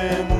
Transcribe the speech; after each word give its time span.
Yo 0.00 0.39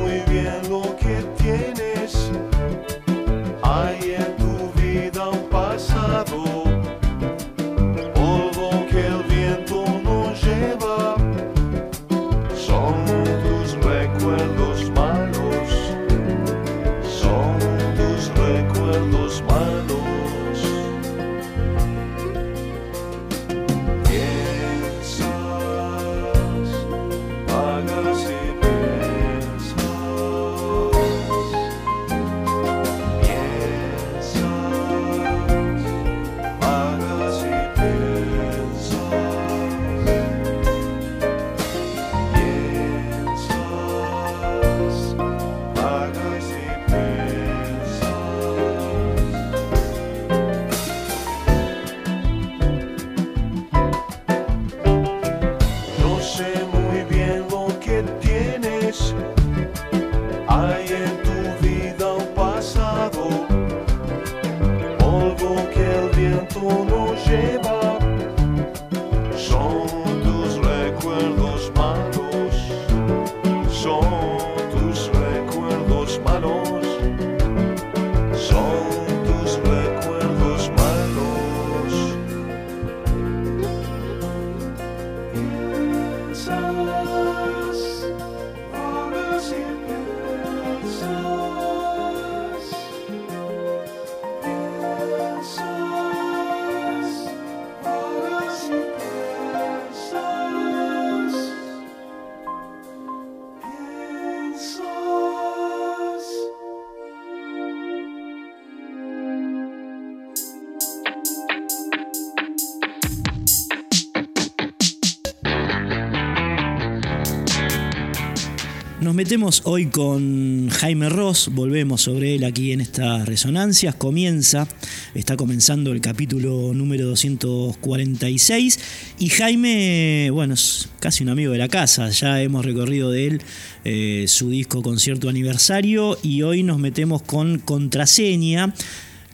Nos 119.11 119.17
metemos 119.17 119.63
hoy 119.65 119.87
con 119.87 120.69
Jaime 120.69 121.09
Ross, 121.09 121.51
volvemos 121.53 122.03
sobre 122.03 122.37
él 122.37 122.45
aquí 122.45 122.71
en 122.71 122.81
estas 122.81 123.27
resonancias. 123.27 123.97
Comienza, 123.97 124.69
está 125.17 125.37
comenzando 125.37 125.91
el 125.91 126.01
capítulo 126.01 126.73
número 126.75 127.09
246 127.09 128.79
y 129.19 129.29
Jaime, 129.31 130.31
bueno, 130.33 130.55
es 130.55 130.91
casi 131.01 131.25
un 131.25 131.31
amigo 131.31 131.51
de 131.51 131.59
la 131.59 131.67
casa, 131.67 132.09
ya 132.11 132.41
hemos 132.41 132.65
recorrido 132.65 133.11
de 133.11 133.27
él 133.27 133.43
eh, 133.85 134.27
su 134.29 134.49
disco 134.49 134.81
concierto 134.81 135.29
aniversario 135.29 136.17
y 136.23 136.43
hoy 136.43 136.63
nos 136.63 136.79
metemos 136.79 137.21
con 137.21 137.59
Contraseña 137.59 138.73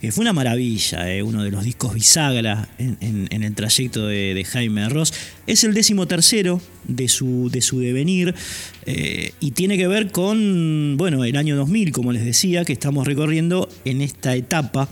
que 0.01 0.11
fue 0.11 0.21
una 0.21 0.33
maravilla, 0.33 1.11
eh, 1.11 1.23
uno 1.23 1.43
de 1.43 1.51
los 1.51 1.63
discos 1.63 1.93
bisagra 1.93 2.69
en, 2.77 3.27
el 3.31 3.55
trayecto 3.55 4.07
de, 4.07 4.45
Jaime 4.47 4.87
Ross. 4.89 5.13
Es 5.47 5.63
el 5.63 5.73
décimo 5.73 6.07
tercero 6.07 6.61
de 6.87 7.07
su, 7.07 7.49
de 7.51 7.61
su 7.61 7.79
devenir 7.79 8.35
eh, 8.85 9.31
y 9.39 9.51
tiene 9.51 9.77
que 9.77 9.87
ver 9.87 10.11
con, 10.11 10.95
bueno, 10.97 11.23
el 11.23 11.35
año 11.35 11.55
2000, 11.55 11.91
como 11.91 12.11
les 12.11 12.23
decía, 12.23 12.63
que 12.63 12.73
estamos 12.73 13.07
recorriendo 13.07 13.69
en 13.85 14.01
esta 14.01 14.35
etapa 14.35 14.87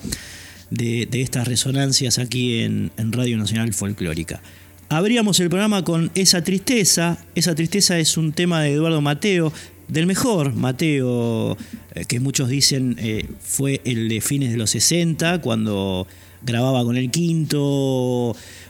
de, 0.71 1.07
de 1.09 1.21
estas 1.21 1.47
resonancias 1.47 2.17
aquí 2.17 2.61
en, 2.61 2.91
en 2.97 3.11
Radio 3.11 3.37
Nacional 3.37 3.73
Folclórica. 3.73 4.41
Abríamos 4.89 5.39
el 5.39 5.49
programa 5.49 5.83
con 5.83 6.11
Esa 6.13 6.43
Tristeza. 6.43 7.17
Esa 7.33 7.55
Tristeza 7.55 7.97
es 7.97 8.17
un 8.17 8.33
tema 8.33 8.61
de 8.61 8.73
Eduardo 8.73 9.01
Mateo, 9.01 9.51
del 9.87 10.07
mejor 10.07 10.53
Mateo, 10.53 11.57
eh, 11.93 12.05
que 12.07 12.19
muchos 12.19 12.49
dicen 12.49 12.95
eh, 12.99 13.25
fue 13.39 13.81
el 13.85 14.09
de 14.09 14.21
fines 14.21 14.51
de 14.51 14.57
los 14.57 14.71
60, 14.71 15.41
cuando 15.41 16.07
grababa 16.41 16.83
con 16.83 16.97
el 16.97 17.11
Quinto 17.11 17.61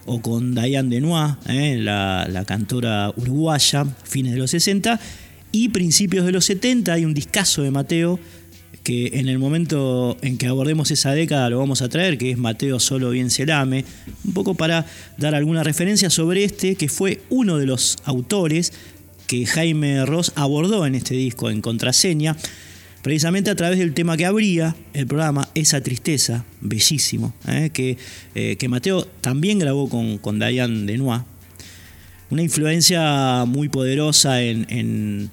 o 0.06 0.22
con 0.22 0.56
Diane 0.56 0.90
Denois, 0.90 1.36
eh, 1.48 1.78
la, 1.80 2.44
cantora 2.48 3.12
uruguaya, 3.16 3.86
fines 4.04 4.34
de 4.34 4.40
los 4.40 4.52
60, 4.52 5.00
y 5.52 5.70
principios 5.70 6.26
de 6.26 6.32
los 6.32 6.46
70 6.46 6.94
hay 6.94 7.06
un 7.06 7.14
discazo 7.14 7.62
de 7.62 7.72
Mateo 7.72 8.20
que 8.84 9.12
en 9.20 9.30
el 9.30 9.40
momento 9.40 10.16
en 10.22 10.38
que 10.38 10.46
abordemos 10.46 10.92
esa 10.92 11.12
década 11.12 11.50
lo 11.50 11.58
vamos 11.58 11.82
a 11.82 11.90
traer, 11.90 12.20
que 12.20 12.30
es 12.30 12.38
Mateo 12.38 12.80
Solo 12.80 13.10
Bien 13.10 13.32
Selame, 13.32 13.84
un 14.24 14.34
poco 14.34 14.54
para 14.54 14.86
dar 15.18 15.34
alguna 15.34 15.64
referencia 15.64 16.12
sobre 16.12 16.44
este, 16.44 16.76
que 16.76 16.88
fue 16.88 17.22
uno 17.32 17.58
de 17.58 17.66
los 17.66 17.98
autores 18.06 18.74
que 19.28 19.46
Jaime 19.46 20.06
Ross 20.06 20.32
abordó 20.36 20.86
en 20.86 20.96
este 20.96 21.16
disco 21.16 21.50
en 21.50 21.62
contraseña, 21.62 22.36
precisamente 23.02 23.50
a 23.50 23.56
través 23.56 23.80
del 23.80 23.94
tema 23.94 24.18
que 24.18 24.26
abría 24.26 24.76
el 24.94 25.08
programa, 25.08 25.50
Esa 25.56 25.82
Tristeza, 25.82 26.46
bellísimo, 26.62 27.34
¿eh? 27.48 27.70
que, 27.74 27.98
eh, 28.36 28.56
que, 28.58 28.68
Mateo 28.68 29.06
también 29.22 29.60
grabó 29.60 29.90
con, 29.90 30.18
con 30.18 30.40
Diane. 30.40 31.00
Una 32.30 32.42
influencia 32.42 33.46
muy 33.46 33.70
poderosa 33.70 34.42
en 34.42 35.30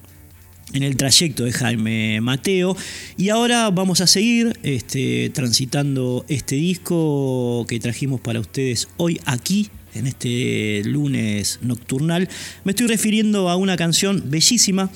en 0.72 0.82
el 0.82 0.96
trayecto 0.96 1.44
de 1.44 1.52
Jaime 1.52 2.20
Mateo. 2.20 2.76
Y 3.16 3.28
ahora 3.28 3.70
vamos 3.70 4.00
a 4.00 4.06
seguir 4.06 4.58
este, 4.62 5.30
transitando 5.30 6.24
este 6.28 6.56
disco 6.56 7.64
que 7.68 7.78
trajimos 7.78 8.20
para 8.20 8.40
ustedes 8.40 8.88
hoy 8.96 9.20
aquí, 9.24 9.68
en 9.94 10.06
este 10.06 10.82
lunes 10.84 11.58
nocturnal. 11.62 12.28
Me 12.64 12.72
estoy 12.72 12.86
refiriendo 12.86 13.48
a 13.48 13.56
una 13.56 13.76
canción 13.76 14.24
bellísima 14.26 14.90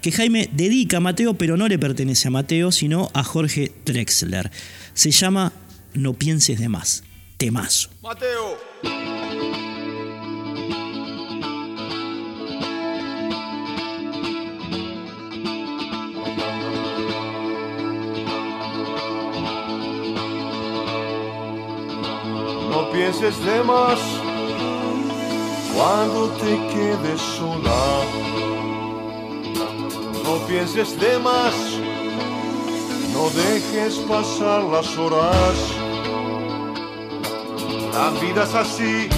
que 0.00 0.12
Jaime 0.12 0.50
dedica 0.52 0.96
a 0.96 1.00
Mateo, 1.00 1.34
pero 1.34 1.56
no 1.56 1.68
le 1.68 1.78
pertenece 1.78 2.28
a 2.28 2.30
Mateo, 2.32 2.72
sino 2.72 3.10
a 3.14 3.22
Jorge 3.22 3.72
Drexler. 3.86 4.50
Se 4.94 5.12
llama 5.12 5.52
No 5.94 6.14
pienses 6.14 6.58
de 6.58 6.68
más. 6.68 7.04
Temazo. 7.36 7.88
Mateo. 8.02 8.58
No 22.70 22.90
pienses 22.90 23.44
de 23.44 23.62
más 23.62 24.21
cuando 25.74 26.28
te 26.40 26.56
quedes 26.72 27.20
sola. 27.20 28.04
No 30.24 30.46
pienses 30.46 30.98
de 30.98 31.18
más, 31.18 31.54
no 33.12 33.30
dejes 33.30 33.96
pasar 34.08 34.62
las 34.64 34.96
horas. 34.96 35.56
La 37.92 38.10
vida 38.20 38.44
es 38.44 38.54
así, 38.54 39.08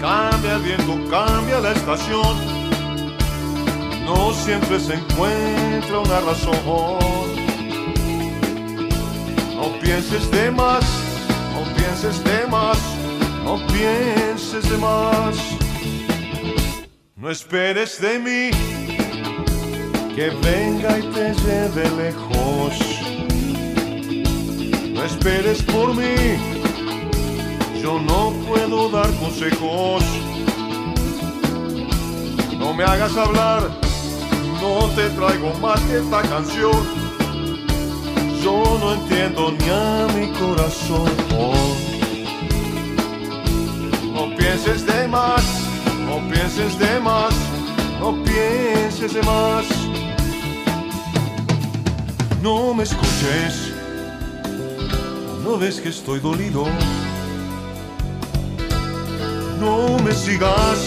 cambia 0.00 0.54
el 0.54 0.62
viento, 0.62 0.94
cambia 1.10 1.60
la 1.60 1.72
estación. 1.72 2.36
No 4.04 4.32
siempre 4.32 4.78
se 4.80 4.94
encuentra 4.94 5.98
una 5.98 6.20
razón. 6.20 7.26
No 9.56 9.80
pienses 9.80 10.30
de 10.30 10.50
más 10.50 10.84
no 11.56 11.74
pienses 11.74 12.22
de 12.24 12.46
más, 12.46 12.78
no 13.44 13.58
pienses 13.68 14.68
de 14.68 14.76
más. 14.76 15.55
No 17.26 17.32
esperes 17.32 18.00
de 18.00 18.20
mí 18.20 18.50
que 20.14 20.30
venga 20.44 20.96
y 20.96 21.02
te 21.10 21.34
lleve 21.34 21.90
lejos. 21.96 22.74
No 24.92 25.02
esperes 25.02 25.60
por 25.64 25.92
mí, 25.92 26.14
yo 27.82 27.98
no 27.98 28.32
puedo 28.46 28.90
dar 28.90 29.12
consejos. 29.14 30.04
No 32.60 32.72
me 32.72 32.84
hagas 32.84 33.16
hablar, 33.16 33.70
no 34.62 34.88
te 34.90 35.10
traigo 35.10 35.52
más 35.54 35.80
que 35.80 35.96
esta 35.96 36.22
canción 36.22 37.06
yo 38.40 38.78
no 38.80 38.94
entiendo 38.94 39.50
ni 39.50 39.68
a 39.68 40.06
mi 40.14 40.28
corazón. 40.38 41.10
No 44.14 44.36
pienses 44.36 44.86
de 44.86 45.08
más, 45.08 45.65
no 46.16 46.28
pienses 46.30 46.78
de 46.78 47.00
más, 47.00 47.34
no 48.00 48.22
pienses 48.24 49.12
de 49.14 49.22
más. 49.22 49.64
No 52.42 52.74
me 52.74 52.84
escuches, 52.84 53.72
no 55.44 55.58
ves 55.58 55.80
que 55.80 55.90
estoy 55.90 56.20
dolido. 56.20 56.64
No 59.60 59.98
me 60.04 60.12
sigas, 60.12 60.78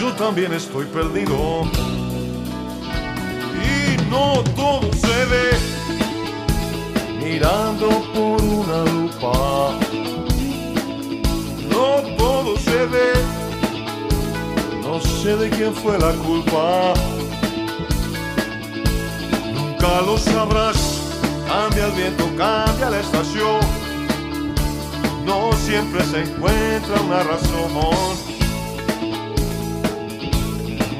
yo 0.00 0.12
también 0.12 0.52
estoy 0.52 0.86
perdido 0.86 1.68
no 4.10 4.42
todo 4.56 4.92
se 4.92 5.24
ve 5.32 5.50
mirando 7.22 7.88
por 8.12 8.42
una 8.42 8.84
lupa. 8.92 9.78
No 11.70 12.16
todo 12.18 12.56
se 12.58 12.86
ve, 12.86 13.12
no 15.02 15.22
sé 15.22 15.36
de 15.36 15.50
quién 15.50 15.74
fue 15.74 15.98
la 15.98 16.12
culpa. 16.12 16.94
Nunca 19.54 20.00
lo 20.02 20.18
sabrás, 20.18 20.76
cambia 21.48 21.86
el 21.86 21.92
viento, 21.92 22.24
cambia 22.36 22.90
la 22.90 23.00
estación. 23.00 23.60
No 25.24 25.52
siempre 25.52 26.04
se 26.04 26.22
encuentra 26.22 27.00
una 27.06 27.22
razón. 27.22 27.70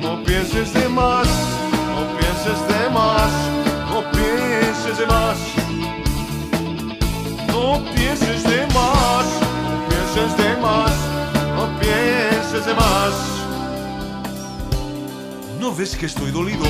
No 0.03 0.23
pienses 0.25 0.73
de 0.73 0.89
más 0.89 1.29
pienses 2.43 2.69
de 2.69 2.91
más, 2.91 3.31
no 3.91 4.11
pienses 4.13 4.99
de 4.99 5.07
más. 5.07 5.39
No 7.49 7.85
pienses 7.95 8.43
de 8.45 8.67
más, 8.75 9.27
no 9.63 9.89
pienses 9.89 10.37
de 10.37 10.57
más, 10.57 10.93
no 11.57 11.81
pienses 11.81 12.67
de 12.67 12.75
más. 12.75 13.13
¿No 13.13 13.40
ves 15.69 15.95
que 15.95 16.07
estoy 16.07 16.31
dolido? 16.31 16.65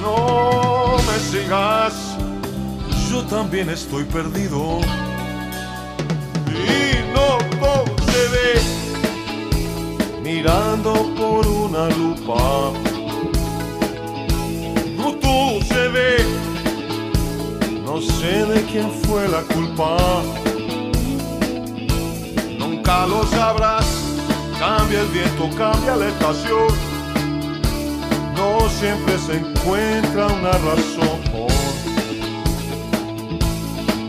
No 0.00 0.96
me 1.06 1.18
sigas, 1.18 2.16
yo 3.10 3.22
también 3.24 3.68
estoy 3.68 4.04
perdido. 4.04 4.80
Y 6.48 7.12
no 7.14 7.38
ve 8.32 8.60
mirando 10.22 10.92
por 11.16 11.46
una 11.46 11.88
lupa 11.90 12.72
se 15.62 15.88
ve. 15.88 16.16
No 17.84 18.00
sé 18.00 18.44
de 18.46 18.62
quién 18.64 18.90
fue 19.04 19.28
la 19.28 19.42
culpa. 19.42 20.22
Nunca 22.58 23.06
lo 23.06 23.24
sabrás. 23.26 24.05
Cambia 24.66 25.00
el 25.00 25.06
viento, 25.10 25.48
cambia 25.56 25.94
la 25.94 26.08
estación. 26.08 26.66
No 28.34 28.68
siempre 28.68 29.16
se 29.16 29.34
encuentra 29.36 30.26
una 30.26 30.50
razón. 30.50 31.20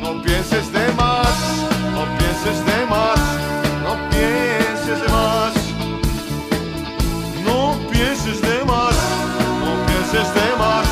No 0.02 0.20
pienses 0.24 0.74
de 0.74 0.92
más, 0.94 1.28
no 1.94 2.06
pienses 2.18 2.66
de 2.66 2.86
más, 2.88 3.20
no 3.84 4.10
pienses 4.10 5.00
de 5.00 5.10
más. 5.10 5.54
No 7.46 7.78
pienses 7.92 8.42
de 8.42 8.66
más, 8.66 8.96
no 9.64 9.86
pienses 9.86 10.34
de 10.34 10.58
más 10.58 10.88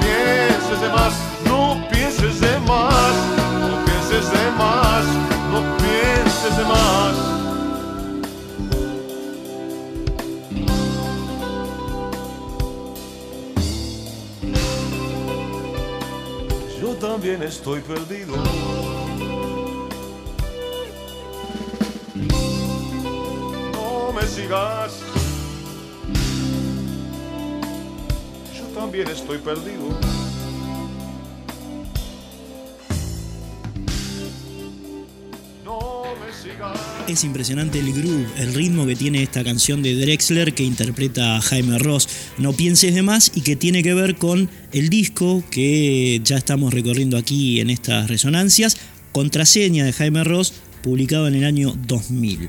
pienses 0.00 0.80
de 0.80 0.88
más, 0.88 1.14
no 1.44 1.88
pienses 1.90 2.40
de 2.40 2.58
más, 2.60 3.14
no 3.60 3.84
pienses 3.84 4.30
de 4.30 4.50
más, 4.52 5.04
no 5.52 5.60
pienses 5.78 6.56
de 6.56 6.64
más. 6.64 7.37
También 16.98 17.42
estoy 17.42 17.80
perdido. 17.80 18.34
No 23.72 24.12
me 24.12 24.26
sigas. 24.26 25.00
Yo 28.56 28.64
también 28.74 29.08
estoy 29.08 29.38
perdido. 29.38 30.17
Es 37.08 37.24
impresionante 37.24 37.78
el 37.78 37.92
groove, 37.92 38.26
el 38.38 38.54
ritmo 38.54 38.86
que 38.86 38.94
tiene 38.94 39.22
esta 39.22 39.42
canción 39.42 39.82
de 39.82 39.94
Drexler 39.94 40.52
que 40.54 40.62
interpreta 40.62 41.40
Jaime 41.40 41.78
Ross. 41.78 42.08
No 42.36 42.52
pienses 42.52 42.94
de 42.94 43.02
más 43.02 43.32
y 43.34 43.40
que 43.40 43.56
tiene 43.56 43.82
que 43.82 43.94
ver 43.94 44.16
con 44.16 44.50
el 44.72 44.88
disco 44.88 45.42
que 45.50 46.20
ya 46.22 46.36
estamos 46.36 46.74
recorriendo 46.74 47.16
aquí 47.16 47.60
en 47.60 47.70
estas 47.70 48.08
resonancias, 48.08 48.76
Contraseña 49.12 49.84
de 49.84 49.92
Jaime 49.92 50.22
Ross, 50.22 50.52
publicado 50.82 51.28
en 51.28 51.34
el 51.34 51.44
año 51.44 51.74
2000. 51.86 52.48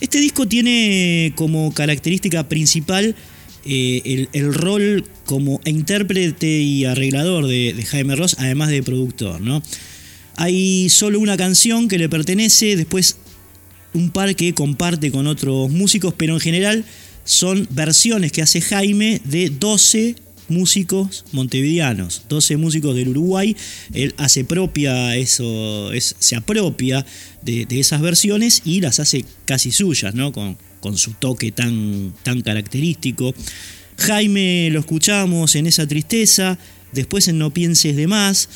Este 0.00 0.18
disco 0.18 0.46
tiene 0.46 1.32
como 1.36 1.72
característica 1.72 2.48
principal 2.48 3.14
eh, 3.66 4.28
el, 4.32 4.52
rol 4.52 5.04
como 5.24 5.60
intérprete 5.64 6.46
y 6.46 6.84
arreglador 6.84 7.46
de, 7.46 7.82
Jaime 7.88 8.16
Ross, 8.16 8.36
además 8.38 8.68
de 8.70 8.82
productor. 8.82 9.40
¿no? 9.40 9.62
Hay 10.36 10.88
solo 10.88 11.20
una 11.20 11.36
canción 11.36 11.88
que 11.88 11.98
le 11.98 12.08
pertenece, 12.08 12.76
después 12.76 13.16
un 13.92 14.10
par 14.10 14.34
que 14.34 14.54
comparte 14.54 15.10
con 15.10 15.26
otros 15.26 15.70
músicos, 15.70 16.14
pero 16.16 16.34
en 16.34 16.40
general 16.40 16.84
son 17.24 17.66
versiones 17.70 18.32
que 18.32 18.42
hace 18.42 18.60
Jaime 18.60 19.20
de 19.24 19.50
12 19.50 20.16
músicos 20.48 21.24
montevideanos, 21.32 22.22
12 22.28 22.56
músicos 22.56 22.94
del 22.94 23.08
Uruguay. 23.08 23.56
Él 23.92 24.14
hace 24.18 24.44
propia 24.44 25.16
eso, 25.16 25.90
se 25.98 26.36
apropia 26.36 27.06
de, 27.42 27.66
esas 27.70 28.00
versiones 28.02 28.62
y 28.64 28.80
las 28.80 29.00
hace 29.00 29.24
casi 29.44 29.72
suyas, 29.72 30.14
¿no? 30.14 30.32
Con, 30.32 30.56
su 30.96 31.12
toque 31.12 31.50
tan, 31.50 32.12
tan 32.22 32.42
característico. 32.42 33.34
Jaime 33.96 34.68
lo 34.70 34.80
escuchamos 34.80 35.54
en 35.54 35.66
esa 35.66 35.86
tristeza, 35.86 36.58
después 36.92 37.26
en 37.28 37.38
No 37.38 37.54
pienses 37.54 37.96
de 37.96 38.06
más, 38.06 38.50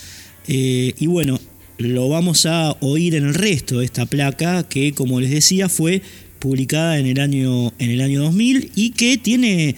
eh, 0.47 0.93
y 0.99 1.07
bueno, 1.07 1.41
lo 1.79 2.09
vamos 2.09 2.45
a 2.45 2.77
oír 2.81 3.15
en 3.15 3.25
el 3.25 3.35
resto 3.35 3.79
de 3.79 3.85
esta 3.85 4.05
placa 4.05 4.65
que, 4.65 4.93
como 4.93 5.21
les 5.21 5.31
decía, 5.31 5.69
fue 5.69 6.03
publicada 6.41 6.99
en 6.99 7.07
el 7.07 7.21
año, 7.21 7.73
en 7.79 7.91
el 7.91 8.01
año 8.01 8.23
2000 8.23 8.73
y 8.75 8.91
que 8.91 9.17
tiene 9.17 9.77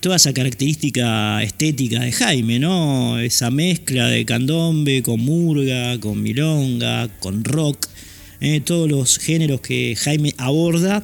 toda 0.00 0.16
esa 0.16 0.32
característica 0.32 1.42
estética 1.42 2.00
de 2.00 2.12
Jaime, 2.12 2.58
¿no? 2.58 3.18
Esa 3.20 3.50
mezcla 3.50 4.08
de 4.08 4.24
candombe 4.24 5.02
con 5.02 5.20
murga, 5.20 5.98
con 6.00 6.22
milonga, 6.22 7.08
con 7.20 7.44
rock, 7.44 7.86
¿eh? 8.40 8.60
todos 8.60 8.90
los 8.90 9.18
géneros 9.18 9.60
que 9.60 9.96
Jaime 9.96 10.34
aborda 10.38 11.02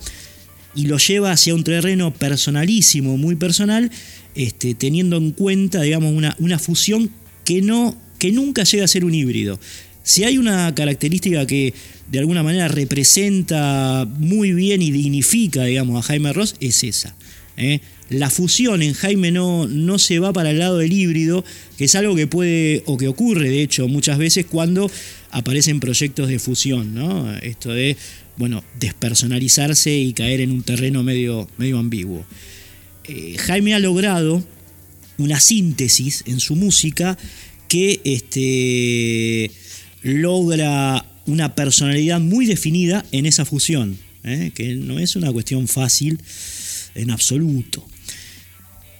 y 0.74 0.86
lo 0.86 0.98
lleva 0.98 1.30
hacia 1.30 1.54
un 1.54 1.62
terreno 1.62 2.12
personalísimo, 2.12 3.16
muy 3.16 3.36
personal, 3.36 3.90
este, 4.34 4.74
teniendo 4.74 5.16
en 5.16 5.30
cuenta, 5.30 5.82
digamos, 5.82 6.12
una, 6.12 6.34
una 6.40 6.58
fusión 6.58 7.10
que, 7.44 7.62
no, 7.62 7.96
que 8.18 8.32
nunca 8.32 8.64
llega 8.64 8.84
a 8.84 8.88
ser 8.88 9.04
un 9.04 9.14
híbrido. 9.14 9.60
Si 10.04 10.22
hay 10.22 10.36
una 10.38 10.74
característica 10.74 11.46
que 11.46 11.72
de 12.10 12.18
alguna 12.18 12.42
manera 12.42 12.68
representa 12.68 14.06
muy 14.18 14.52
bien 14.52 14.82
y 14.82 14.90
dignifica, 14.90 15.64
digamos, 15.64 15.98
a 15.98 16.06
Jaime 16.06 16.32
Ross, 16.34 16.56
es 16.60 16.84
esa. 16.84 17.16
¿eh? 17.56 17.80
La 18.10 18.28
fusión 18.28 18.82
en 18.82 18.92
Jaime 18.92 19.32
no, 19.32 19.66
no 19.66 19.98
se 19.98 20.18
va 20.18 20.34
para 20.34 20.50
el 20.50 20.58
lado 20.58 20.76
del 20.76 20.92
híbrido, 20.92 21.42
que 21.78 21.86
es 21.86 21.94
algo 21.94 22.14
que 22.14 22.26
puede 22.26 22.82
o 22.84 22.98
que 22.98 23.08
ocurre, 23.08 23.48
de 23.48 23.62
hecho, 23.62 23.88
muchas 23.88 24.18
veces 24.18 24.44
cuando 24.44 24.90
aparecen 25.30 25.80
proyectos 25.80 26.28
de 26.28 26.38
fusión, 26.38 26.94
¿no? 26.94 27.34
Esto 27.38 27.72
de, 27.72 27.96
bueno, 28.36 28.62
despersonalizarse 28.78 29.96
y 29.96 30.12
caer 30.12 30.42
en 30.42 30.50
un 30.50 30.62
terreno 30.62 31.02
medio, 31.02 31.48
medio 31.56 31.78
ambiguo. 31.78 32.26
Eh, 33.04 33.36
Jaime 33.38 33.74
ha 33.74 33.78
logrado 33.78 34.44
una 35.16 35.40
síntesis 35.40 36.24
en 36.26 36.40
su 36.40 36.56
música 36.56 37.16
que 37.68 38.00
este, 38.04 39.50
logra 40.04 41.04
una 41.26 41.56
personalidad 41.56 42.20
muy 42.20 42.46
definida 42.46 43.04
en 43.10 43.26
esa 43.26 43.44
fusión, 43.44 43.98
¿eh? 44.22 44.52
que 44.54 44.76
no 44.76 45.00
es 45.00 45.16
una 45.16 45.32
cuestión 45.32 45.66
fácil 45.66 46.20
en 46.94 47.10
absoluto. 47.10 47.84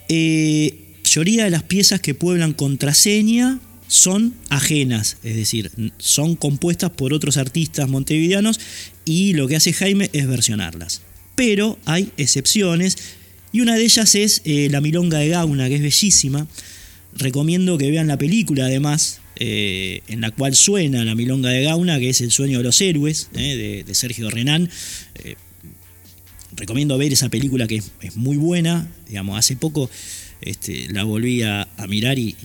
Eh, 0.09 0.81
mayoría 1.15 1.45
de 1.45 1.49
las 1.49 1.63
piezas 1.63 2.01
que 2.01 2.13
pueblan 2.13 2.51
contraseña 2.51 3.61
son 3.87 4.33
ajenas, 4.49 5.15
es 5.23 5.37
decir, 5.37 5.71
son 5.97 6.35
compuestas 6.35 6.89
por 6.91 7.13
otros 7.13 7.37
artistas 7.37 7.87
montevideanos 7.87 8.59
y 9.05 9.31
lo 9.31 9.47
que 9.47 9.55
hace 9.55 9.71
Jaime 9.71 10.09
es 10.11 10.27
versionarlas. 10.27 11.03
Pero 11.35 11.79
hay 11.85 12.11
excepciones 12.17 12.97
y 13.53 13.61
una 13.61 13.75
de 13.75 13.85
ellas 13.85 14.13
es 14.15 14.41
eh, 14.43 14.67
La 14.69 14.81
Milonga 14.81 15.19
de 15.19 15.29
Gauna, 15.29 15.69
que 15.69 15.75
es 15.75 15.81
bellísima. 15.81 16.47
Recomiendo 17.15 17.77
que 17.77 17.91
vean 17.91 18.07
la 18.07 18.17
película 18.17 18.65
además, 18.65 19.21
eh, 19.37 20.01
en 20.07 20.21
la 20.21 20.31
cual 20.31 20.55
suena 20.55 21.03
la 21.03 21.13
milonga 21.13 21.49
de 21.49 21.63
Gauna, 21.63 21.99
que 21.99 22.09
es 22.09 22.21
El 22.21 22.31
sueño 22.31 22.59
de 22.59 22.63
los 22.63 22.79
héroes, 22.79 23.29
eh, 23.35 23.83
de, 23.85 23.95
Sergio 23.95 24.29
Renán. 24.29 24.69
Eh, 25.23 25.35
recomiendo 26.55 26.97
ver 26.97 27.11
esa 27.11 27.27
película 27.29 27.67
que 27.67 27.81
es, 28.01 28.15
muy 28.15 28.37
buena. 28.37 28.89
Digamos, 29.07 29.37
hace 29.37 29.57
poco 29.57 29.89
este, 30.41 30.87
la 30.93 31.03
volví 31.03 31.41
a, 31.41 31.67
mirar 31.89 32.17
y, 32.17 32.35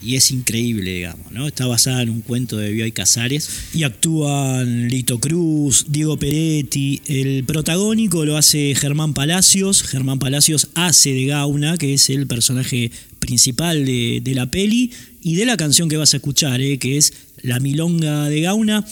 es 0.00 0.30
increíble, 0.30 0.92
digamos, 0.92 1.32
¿no? 1.32 1.48
Está 1.48 1.66
basada 1.66 2.02
en 2.02 2.10
un 2.10 2.20
cuento 2.20 2.56
de 2.56 2.70
Bioy 2.70 2.92
Casares 2.92 3.50
y 3.74 3.82
actúan 3.82 4.86
Lito 4.86 5.18
Cruz, 5.18 5.86
Diego 5.88 6.16
Peretti. 6.16 7.02
El 7.06 7.42
protagónico 7.42 8.24
lo 8.24 8.36
hace 8.36 8.76
Germán 8.76 9.12
Palacios. 9.14 9.82
Germán 9.82 10.20
Palacios 10.20 10.68
hace 10.74 11.12
de 11.12 11.26
Gauna, 11.26 11.76
que 11.76 11.94
es 11.94 12.10
el 12.10 12.28
personaje 12.28 12.92
principal 13.18 13.84
de, 13.84 14.20
de 14.22 14.34
la 14.36 14.48
peli 14.48 14.92
y 15.20 15.36
de 15.36 15.46
la 15.46 15.56
canción 15.56 15.88
que 15.88 15.96
vas 15.96 16.14
a 16.14 16.18
escuchar, 16.18 16.60
eh, 16.60 16.78
que 16.78 16.96
es 16.96 17.12
La 17.42 17.60
Milonga 17.60 18.28
de 18.28 18.40
Gauna, 18.42 18.84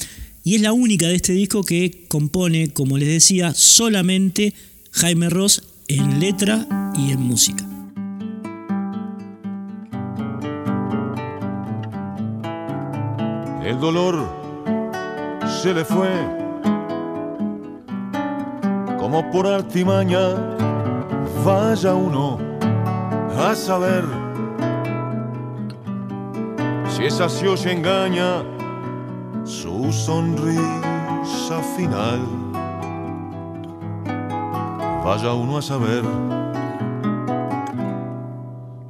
y 0.44 0.54
es 0.54 0.60
la 0.60 0.72
única 0.72 1.08
de 1.08 1.16
este 1.16 1.32
disco 1.32 1.64
que 1.64 2.04
compone, 2.08 2.72
como 2.72 2.98
les 2.98 3.08
decía, 3.08 3.52
solamente 3.54 4.54
Jaime 4.92 5.28
Ross 5.28 5.62
en 5.88 6.20
letra 6.20 6.66
y 6.96 7.10
en 7.10 7.20
música. 7.20 7.68
El 13.64 13.80
dolor 13.80 14.24
se 15.62 15.74
le 15.74 15.84
fue 15.84 16.08
como 18.98 19.30
por 19.30 19.46
artimaña, 19.46 20.34
vaya 21.44 21.94
uno 21.94 22.38
a 23.36 23.54
saber 23.54 24.25
si 26.96 27.04
esa 27.04 27.28
se 27.28 27.72
engaña 27.72 28.42
su 29.44 29.92
sonrisa 29.92 31.60
final. 31.76 32.20
Vaya 35.04 35.34
uno 35.34 35.58
a 35.58 35.62
saber 35.62 36.02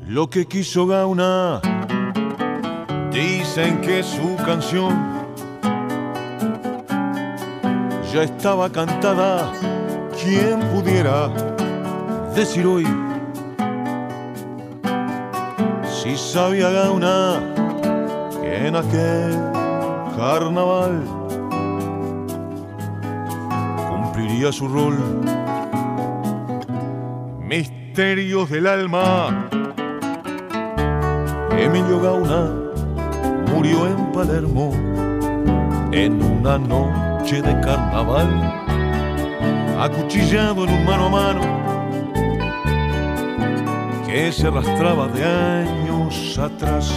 lo 0.07 0.31
que 0.31 0.47
quiso 0.47 0.87
Gauna. 0.87 1.61
Dicen 3.11 3.81
que 3.81 4.05
su 4.05 4.37
canción 4.37 4.95
ya 8.13 8.23
estaba 8.23 8.71
cantada. 8.71 9.53
¿Quién 10.23 10.61
pudiera 10.73 11.29
decir 12.37 12.67
hoy 12.67 12.87
si 15.85 16.17
sabía 16.17 16.71
Gauna? 16.71 17.66
En 18.67 18.75
aquel 18.75 19.33
carnaval 20.17 21.01
cumpliría 23.89 24.51
su 24.51 24.67
rol. 24.67 24.97
Misterios 27.41 28.51
del 28.51 28.67
alma. 28.67 29.49
Emilio 31.57 32.01
Gauna 32.01 32.53
murió 33.55 33.87
en 33.87 34.13
Palermo 34.13 34.73
en 35.93 36.21
una 36.23 36.59
noche 36.59 37.41
de 37.41 37.61
carnaval, 37.61 38.29
acuchillado 39.79 40.65
en 40.65 40.71
un 40.71 40.85
mano 40.85 41.07
a 41.07 41.09
mano 41.09 41.41
que 44.07 44.33
se 44.33 44.49
arrastraba 44.49 45.07
de 45.09 45.25
años 45.25 46.39
atrás. 46.39 46.93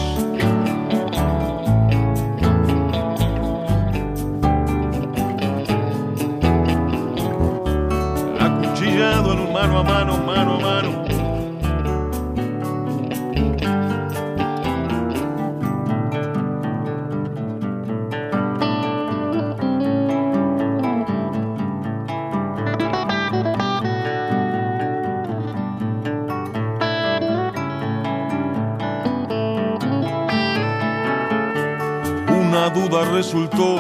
Resultó 33.32 33.78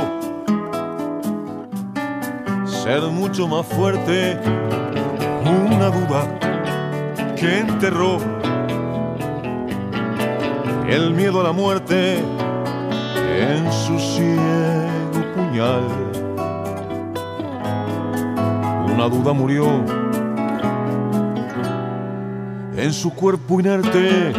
ser 2.65 3.01
mucho 3.01 3.47
más 3.47 3.65
fuerte. 3.65 4.37
Una 5.43 5.89
duda 5.89 7.35
que 7.35 7.57
enterró 7.57 8.19
el 10.87 11.15
miedo 11.15 11.41
a 11.41 11.45
la 11.45 11.51
muerte 11.51 12.19
en 13.39 13.71
su 13.71 13.97
ciego 13.97 15.33
puñal. 15.33 15.83
Una 18.93 19.09
duda 19.09 19.33
murió 19.33 19.65
en 22.77 22.93
su 22.93 23.11
cuerpo 23.15 23.59
inerte. 23.59 24.31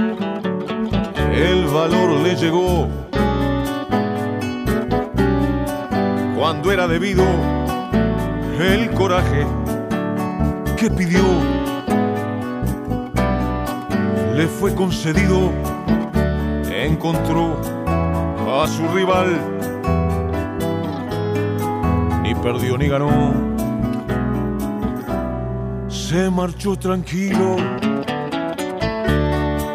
El 1.32 1.66
valor 1.66 2.10
le 2.20 2.36
llegó 2.36 3.09
cuando 6.50 6.72
era 6.72 6.88
debido 6.88 7.22
el 8.58 8.90
coraje 8.90 9.46
que 10.76 10.90
pidió. 10.90 11.22
Le 14.34 14.48
fue 14.48 14.74
concedido 14.74 15.52
encontró 16.68 17.56
a 18.52 18.66
su 18.66 18.82
rival 18.88 19.28
ni 22.24 22.34
perdió 22.34 22.76
ni 22.76 22.88
ganó. 22.88 23.32
Se 25.86 26.28
marchó 26.30 26.74
tranquilo. 26.74 27.58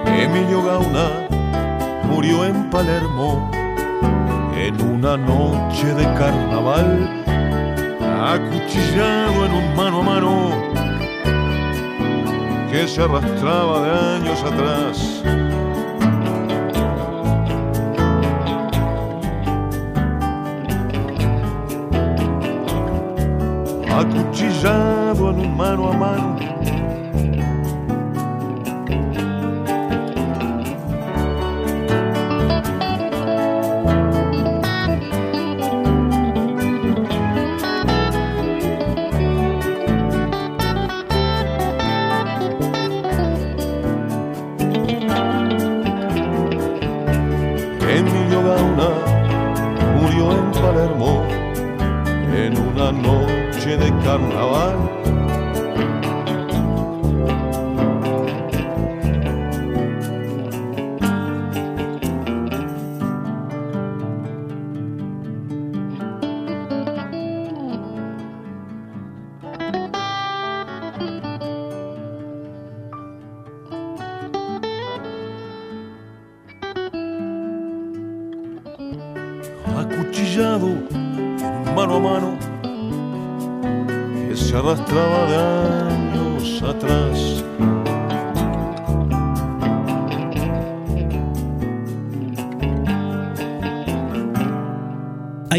Emilio 0.07 0.61
Gauna 0.61 1.29
murió 2.09 2.43
en 2.43 2.69
Palermo 2.69 3.54
en 4.67 4.81
una 4.81 5.15
noche 5.15 5.93
de 5.93 6.03
carnaval, 6.15 7.23
acuchillado 8.33 9.45
en 9.45 9.53
un 9.53 9.75
mano 9.75 9.99
a 9.99 10.03
mano 10.03 10.51
que 12.71 12.87
se 12.87 13.03
arrastraba 13.03 13.81
de 13.81 13.91
años 14.15 14.43
atrás. 14.43 15.21
Acuchillado 23.99 25.29
en 25.29 25.39
un 25.41 25.55
mano 25.55 25.91
a 25.91 25.93
mano 25.93 26.54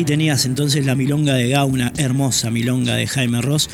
tenías 0.07 0.47
entonces 0.47 0.87
la 0.87 0.95
milonga 0.95 1.35
de 1.35 1.49
Gauna, 1.49 1.93
hermosa 1.97 2.51
milonga 2.51 2.95
de 2.95 3.07
Jaime 3.09 3.43
Ross, 3.43 3.69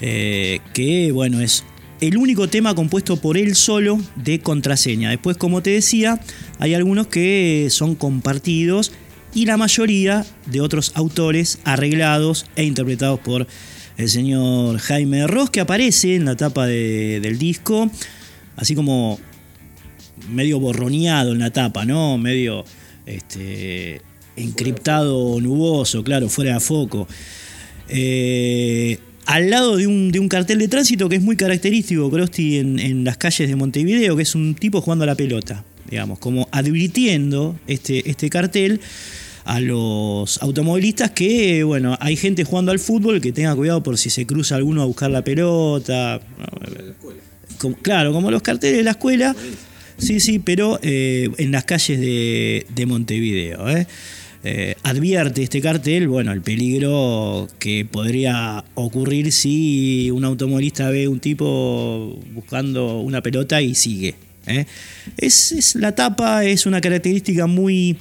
eh, 0.00 0.60
que 0.74 1.10
bueno, 1.12 1.40
es 1.40 1.64
el 2.00 2.18
único 2.18 2.46
tema 2.48 2.74
compuesto 2.74 3.16
por 3.16 3.38
él 3.38 3.56
solo 3.56 3.98
de 4.14 4.38
contraseña. 4.40 5.10
Después, 5.10 5.36
como 5.38 5.62
te 5.62 5.70
decía, 5.70 6.20
hay 6.58 6.74
algunos 6.74 7.06
que 7.06 7.68
son 7.70 7.94
compartidos 7.94 8.92
y 9.34 9.46
la 9.46 9.56
mayoría 9.56 10.24
de 10.46 10.60
otros 10.60 10.92
autores 10.94 11.58
arreglados 11.64 12.46
e 12.56 12.64
interpretados 12.64 13.20
por 13.20 13.46
el 13.96 14.08
señor 14.08 14.78
Jaime 14.78 15.26
Ross, 15.26 15.50
que 15.50 15.60
aparece 15.60 16.14
en 16.14 16.24
la 16.24 16.36
tapa 16.36 16.66
del 16.66 17.38
disco, 17.38 17.90
así 18.56 18.74
como 18.74 19.18
medio 20.30 20.60
borroneado 20.60 21.32
en 21.32 21.40
la 21.40 21.50
tapa, 21.50 21.84
¿no? 21.84 22.18
Medio 22.18 22.64
este, 23.06 24.00
encriptado 24.36 25.40
nuboso, 25.40 26.04
claro, 26.04 26.28
fuera 26.28 26.54
de 26.54 26.60
foco. 26.60 27.08
Eh, 27.88 28.98
al 29.26 29.50
lado 29.50 29.76
de 29.76 29.86
un, 29.86 30.28
cartel 30.28 30.58
de 30.58 30.68
tránsito 30.68 31.08
que 31.08 31.16
es 31.16 31.22
muy 31.22 31.36
característico, 31.36 32.10
Crosti, 32.10 32.58
en, 32.58 33.04
las 33.04 33.18
calles 33.18 33.48
de 33.48 33.56
Montevideo, 33.56 34.16
que 34.16 34.22
es 34.22 34.34
un 34.34 34.54
tipo 34.54 34.80
jugando 34.80 35.04
a 35.04 35.06
la 35.06 35.16
pelota, 35.16 35.64
digamos, 35.90 36.18
como 36.18 36.48
advirtiendo 36.50 37.56
este, 37.66 38.08
este 38.08 38.30
cartel 38.30 38.80
a 39.44 39.60
los 39.60 40.42
automovilistas 40.42 41.10
que, 41.12 41.64
bueno, 41.64 41.96
hay 42.00 42.16
gente 42.16 42.44
jugando 42.44 42.70
al 42.70 42.78
fútbol 42.78 43.20
que 43.20 43.32
tenga 43.32 43.56
cuidado 43.56 43.82
por 43.82 43.96
si 43.96 44.10
se 44.10 44.26
cruza 44.26 44.56
alguno 44.56 44.82
a 44.82 44.84
buscar 44.84 45.10
la 45.10 45.24
pelota. 45.24 46.20
claro, 47.80 48.12
como 48.12 48.30
los 48.30 48.42
carteles 48.42 48.78
de 48.78 48.84
la 48.84 48.90
escuela. 48.90 49.34
Sí, 49.96 50.20
sí, 50.20 50.38
pero 50.38 50.78
eh, 50.82 51.30
en 51.38 51.50
las 51.50 51.64
calles 51.64 51.98
de, 51.98 52.66
de 52.74 52.86
Montevideo. 52.86 53.68
¿eh? 53.70 53.86
Eh, 54.44 54.76
advierte 54.84 55.42
este 55.42 55.60
cartel, 55.60 56.08
bueno, 56.08 56.32
el 56.32 56.42
peligro 56.42 57.48
que 57.58 57.84
podría 57.84 58.64
ocurrir 58.74 59.32
si 59.32 60.10
un 60.12 60.24
automovilista 60.24 60.90
ve 60.90 61.08
un 61.08 61.18
tipo 61.18 62.20
buscando 62.34 63.00
una 63.00 63.20
pelota 63.20 63.60
y 63.60 63.74
sigue. 63.74 64.27
¿Eh? 64.48 64.66
Es, 65.16 65.74
la 65.76 65.94
tapa, 65.94 66.44
es 66.44 66.66
una 66.66 66.80
característica 66.80 67.46
muy 67.46 67.96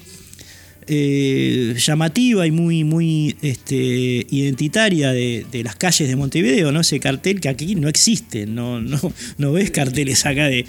eh, 0.88 1.75
llamativa 1.77 2.47
y 2.47 2.51
muy, 2.51 2.83
muy 2.83 3.36
este, 3.41 3.75
identitaria 3.75 5.12
de, 5.12 5.45
las 5.63 5.75
calles 5.75 6.07
de 6.07 6.15
Montevideo, 6.15 6.71
¿no? 6.71 6.81
Ese 6.81 6.99
cartel 6.99 7.41
que 7.41 7.49
aquí 7.49 7.75
no 7.75 7.89
existe, 7.89 8.45
no, 8.45 8.81
no, 8.81 8.99
no 9.38 9.51
ves 9.51 9.71
carteles 9.71 10.25
acá 10.25 10.47
de 10.47 10.65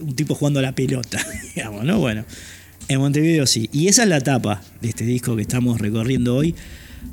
un 0.00 0.14
tipo 0.14 0.34
jugando 0.34 0.60
a 0.60 0.62
la 0.62 0.74
pelota, 0.74 1.24
digamos, 1.54 1.84
¿no? 1.84 1.98
Bueno. 1.98 2.24
En 2.90 2.98
Montevideo 2.98 3.46
sí. 3.46 3.70
Y 3.72 3.86
esa 3.86 4.02
es 4.02 4.08
la 4.08 4.20
tapa 4.20 4.60
de 4.80 4.88
este 4.88 5.04
disco 5.04 5.36
que 5.36 5.42
estamos 5.42 5.80
recorriendo 5.80 6.34
hoy. 6.34 6.56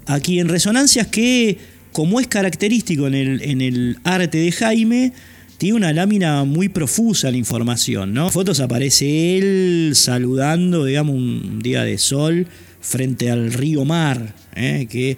Aquí 0.07 0.39
en 0.39 0.49
Resonancias 0.49 1.05
que, 1.05 1.60
como 1.91 2.19
es 2.19 2.25
característico 2.25 3.05
en 3.05 3.13
el, 3.13 3.41
en 3.43 3.62
el 3.62 3.97
arte 4.03 4.39
de 4.39 4.51
Jaime, 4.51 5.13
tiene 5.58 5.76
una 5.76 5.93
lámina 5.93 6.43
muy 6.43 6.70
profusa 6.70 7.32
la 7.32 7.38
información, 7.38 8.13
¿no? 8.13 8.26
En 8.26 8.32
fotos 8.32 8.60
aparece 8.60 9.38
él 9.38 9.91
saludando, 9.96 10.86
digamos, 10.86 11.15
un 11.15 11.60
día 11.62 11.84
de 11.84 11.98
sol 11.98 12.48
frente 12.80 13.32
al 13.32 13.52
río 13.54 13.86
Mar, 13.86 14.36
¿eh? 14.56 14.88
que 14.89 15.17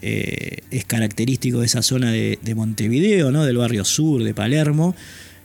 eh, 0.00 0.58
es 0.70 0.84
característico 0.84 1.60
de 1.60 1.66
esa 1.66 1.82
zona 1.82 2.12
de, 2.12 2.54
Montevideo, 2.54 3.30
¿no? 3.30 3.44
Del 3.44 3.56
barrio 3.56 3.84
sur 3.84 4.22
de 4.22 4.34
Palermo. 4.34 4.94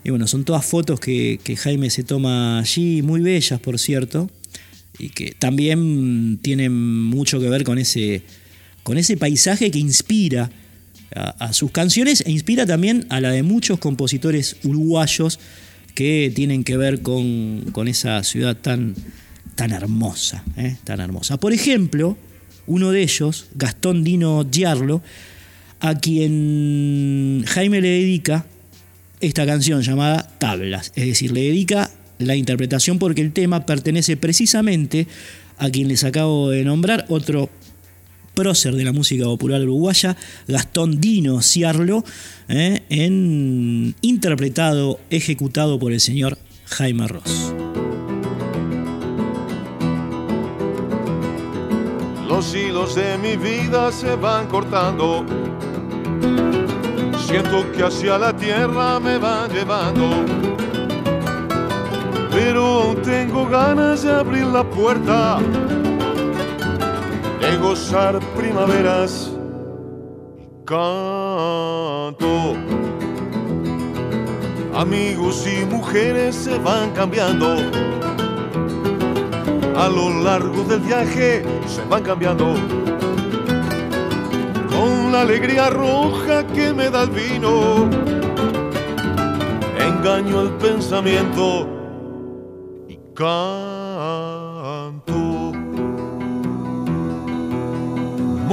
Y 0.04 0.12
bueno, 0.12 0.28
son 0.28 0.46
todas 0.46 0.66
fotos 0.66 1.00
que, 1.00 1.40
que 1.44 1.56
Jaime 1.56 1.90
se 1.90 2.04
toma 2.04 2.60
allí, 2.60 3.02
muy 3.02 3.22
bellas, 3.22 3.60
por 3.60 3.80
cierto 3.80 4.30
y 5.00 5.10
que 5.10 5.36
también 5.38 6.40
tienen 6.42 6.74
mucho 6.74 7.40
que 7.40 7.50
ver 7.50 7.64
con 7.64 7.78
ese, 7.78 8.24
con 8.84 8.98
ese 8.98 9.18
paisaje 9.18 9.72
que 9.72 9.80
inspira 9.80 10.50
a, 11.16 11.54
sus 11.54 11.72
canciones 11.72 12.24
e 12.26 12.32
inspira 12.32 12.66
también 12.66 13.06
a 13.10 13.22
la 13.22 13.32
de 13.32 13.44
muchos 13.44 13.80
compositores 13.80 14.58
uruguayos 14.64 15.40
que 15.96 16.32
tienen 16.36 16.64
que 16.64 16.78
ver 16.78 17.02
con, 17.02 17.88
esa 17.88 18.24
ciudad 18.24 18.56
tan, 18.56 18.96
tan 19.56 19.72
hermosa, 19.72 20.44
¿eh? 20.58 20.78
tan 20.84 21.00
hermosa. 21.00 21.38
Por 21.38 21.54
ejemplo, 21.54 22.18
uno 22.68 22.92
de 22.92 23.02
ellos, 23.02 23.48
Gastón 23.56 24.04
Dino 24.04 24.48
Giarlo, 24.52 25.02
a 25.80 25.96
quien 25.96 27.44
Jaime 27.48 27.82
le 27.82 27.90
dedica 27.90 28.46
esta 29.20 29.46
canción 29.46 29.82
llamada 29.82 30.28
Tablas, 30.38 30.92
es 30.96 31.08
decir, 31.08 31.32
le 31.32 31.42
dedica 31.42 31.90
la 32.20 32.36
interpretación 32.36 33.00
porque 33.00 33.22
el 33.22 33.32
tema 33.32 33.66
pertenece 33.66 34.18
precisamente 34.18 35.08
a 35.58 35.70
quien 35.70 35.88
les 35.88 36.04
acabo 36.04 36.50
de 36.50 36.64
nombrar, 36.64 37.06
otro 37.10 37.50
prócer 38.38 38.76
de 38.76 38.84
la 38.84 38.94
música 38.94 39.26
popular 39.26 39.64
uruguaya, 39.64 40.16
Gastón 40.48 41.02
Dino 41.02 41.42
Ciarlo, 41.42 42.04
eh, 42.48 42.84
en, 42.90 43.96
interpretado, 44.02 45.00
ejecutado 45.10 45.80
por 45.80 45.92
el 45.92 46.00
señor 46.00 46.38
Jaime 46.68 47.08
Ross. 47.08 47.54
Los 52.30 52.54
hilos 52.54 52.94
de 52.94 53.18
mi 53.18 53.38
vida 53.38 53.92
se 53.92 54.16
van 54.16 54.48
cortando. 54.48 55.26
Siento 57.28 57.72
que 57.72 57.84
hacia 57.84 58.20
la 58.20 58.38
tierra 58.38 59.00
me 59.00 59.18
van 59.18 59.52
llevando 59.52 60.58
pero 62.38 62.96
tengo 63.04 63.48
ganas 63.48 64.04
de 64.04 64.12
abrir 64.12 64.46
la 64.46 64.64
puerta, 64.64 65.40
de 67.40 67.58
gozar 67.58 68.20
primaveras. 68.36 69.32
Canto. 70.66 72.56
Amigos 74.74 75.48
y 75.48 75.66
mujeres 75.66 76.36
se 76.36 76.58
van 76.58 76.92
cambiando. 76.92 77.56
A 79.76 79.88
lo 79.90 80.24
largo 80.24 80.64
del 80.64 80.80
viaje 80.82 81.44
se 81.68 81.84
van 81.86 82.04
cambiando. 82.04 82.54
Con 84.70 85.12
la 85.12 85.22
alegría 85.22 85.70
roja 85.70 86.46
que 86.48 86.74
me 86.74 86.90
da 86.90 87.04
el 87.04 87.10
vino, 87.10 87.90
engaño 89.80 90.42
el 90.42 90.50
pensamiento 90.58 91.68
y 92.88 92.98
canto. 93.14 93.77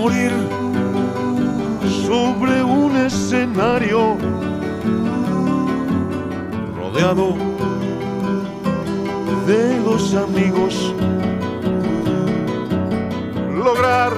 Morir 0.04 0.32
sobre 2.06 2.62
un 2.62 2.94
escenario 2.94 4.18
rodeado 6.76 7.34
de 9.46 9.80
los 9.80 10.14
amigos. 10.14 10.94
Lograr 13.64 14.12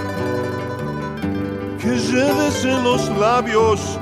que 1.80 1.96
lleves 1.96 2.64
en 2.64 2.82
los 2.82 3.08
labios 3.16 4.00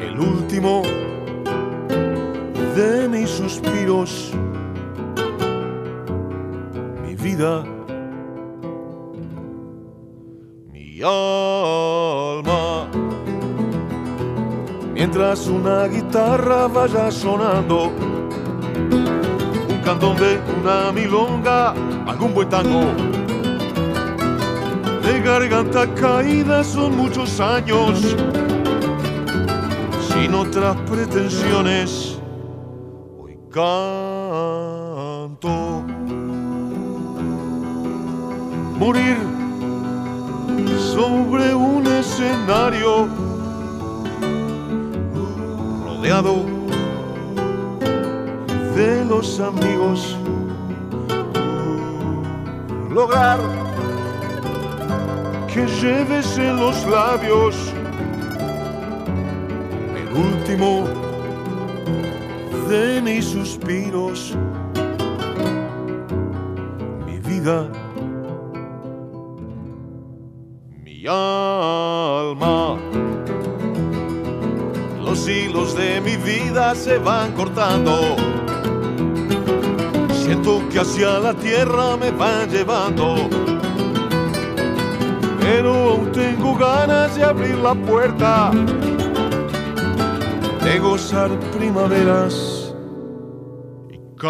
el 0.00 0.18
último 0.18 0.80
de 2.74 3.06
mis 3.06 3.28
suspiros. 3.28 4.32
Mi 7.02 7.14
vida, 7.14 7.77
alma 11.02 12.88
mientras 14.98 15.46
una 15.46 15.86
guitarra 15.86 16.66
vaya 16.66 17.08
sonando, 17.12 17.92
un 19.70 19.80
candombe, 19.84 20.40
una 20.60 20.90
milonga, 20.90 21.72
algún 22.04 22.34
buen 22.34 22.48
tango. 22.48 22.80
De 25.04 25.20
garganta 25.20 25.86
caída 25.94 26.64
son 26.64 26.96
muchos 26.96 27.38
años, 27.38 28.16
sin 30.10 30.34
otras 30.34 30.76
pretensiones, 30.90 32.20
hoy 33.20 33.38
canto. 33.52 34.24
Morir 38.80 39.27
sobre 40.98 41.54
un 41.54 41.86
escenario 41.86 43.06
rodeado 45.84 46.44
de 48.74 49.04
los 49.04 49.38
amigos. 49.38 50.16
Lograr 52.90 53.38
que 55.46 55.68
lleves 55.80 56.36
en 56.36 56.56
los 56.56 56.84
labios 56.86 57.54
el 60.00 60.08
último 60.28 60.84
de 62.68 63.00
mis 63.02 63.24
suspiros. 63.24 64.34
Mi 67.06 67.20
vida, 67.20 67.70
alma 71.08 72.78
los 75.08 75.26
hilos 75.26 75.74
de 75.74 76.00
mi 76.02 76.16
vida 76.16 76.74
se 76.74 76.98
van 76.98 77.32
cortando. 77.32 78.14
Siento 80.12 80.62
que 80.68 80.80
hacia 80.80 81.18
la 81.18 81.32
tierra 81.32 81.96
me 81.96 82.10
van 82.10 82.50
llevando. 82.50 83.28
Pero 85.40 85.92
aún 85.92 86.12
tengo 86.12 86.54
ganas 86.56 87.16
de 87.16 87.24
abrir 87.24 87.56
la 87.56 87.74
puerta, 87.74 88.50
de 90.62 90.78
gozar 90.78 91.30
primaveras 91.56 92.74
y 93.90 93.96
canto. 94.16 94.28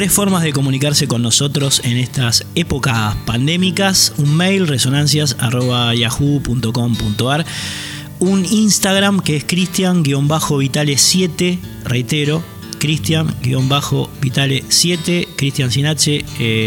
Tres 0.00 0.12
formas 0.12 0.42
de 0.42 0.54
comunicarse 0.54 1.06
con 1.06 1.20
nosotros 1.20 1.82
en 1.84 1.98
estas 1.98 2.46
épocas 2.54 3.14
pandémicas. 3.26 4.14
Un 4.16 4.34
mail, 4.34 4.66
resonancias.yahoo.com.ar. 4.66 7.44
Un 8.18 8.46
Instagram 8.46 9.20
que 9.20 9.36
es 9.36 9.46
cristian-vitale7, 9.46 11.58
reitero, 11.84 12.42
Cristian-Vitale7, 12.80 15.28
Cristian 15.36 15.70
sin 15.70 15.86
H, 15.86 16.24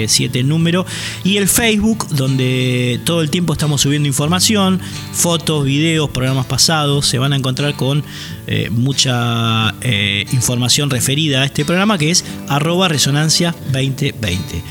7 0.08 0.40
en 0.40 0.48
número. 0.48 0.86
Y 1.24 1.38
el 1.38 1.48
Facebook, 1.50 2.08
donde 2.10 3.02
todo 3.04 3.22
el 3.22 3.32
tiempo 3.32 3.54
estamos 3.54 3.82
subiendo 3.82 4.08
información, 4.08 4.80
fotos, 5.12 5.66
videos, 5.66 6.12
programas 6.12 6.46
pasados. 6.46 7.08
Se 7.08 7.18
van 7.18 7.34
a 7.34 7.36
encontrar 7.36 7.74
con 7.74 8.04
eh, 8.48 8.70
mucha 8.70 9.74
eh, 9.82 10.26
información 10.32 10.90
referida 10.90 11.42
a 11.42 11.46
este 11.46 11.64
programa 11.66 11.98
que 11.98 12.12
es 12.12 12.26
arroba 12.50 12.88
resonancia 12.88 13.56
2020. 13.72 14.62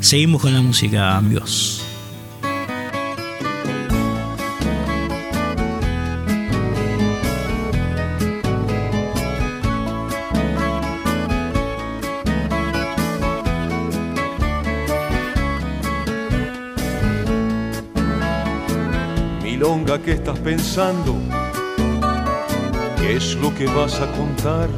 Seguimos 0.00 0.42
con 0.42 0.54
la 0.54 0.62
música, 0.62 1.16
amigos. 1.16 1.82
Milonga, 19.42 20.00
¿qué 20.00 20.12
estás 20.12 20.38
pensando? 20.38 21.47
¿Qué 23.08 23.16
es 23.16 23.36
lo 23.36 23.54
que 23.54 23.64
vas 23.64 23.98
a 24.02 24.06
contar? 24.12 24.68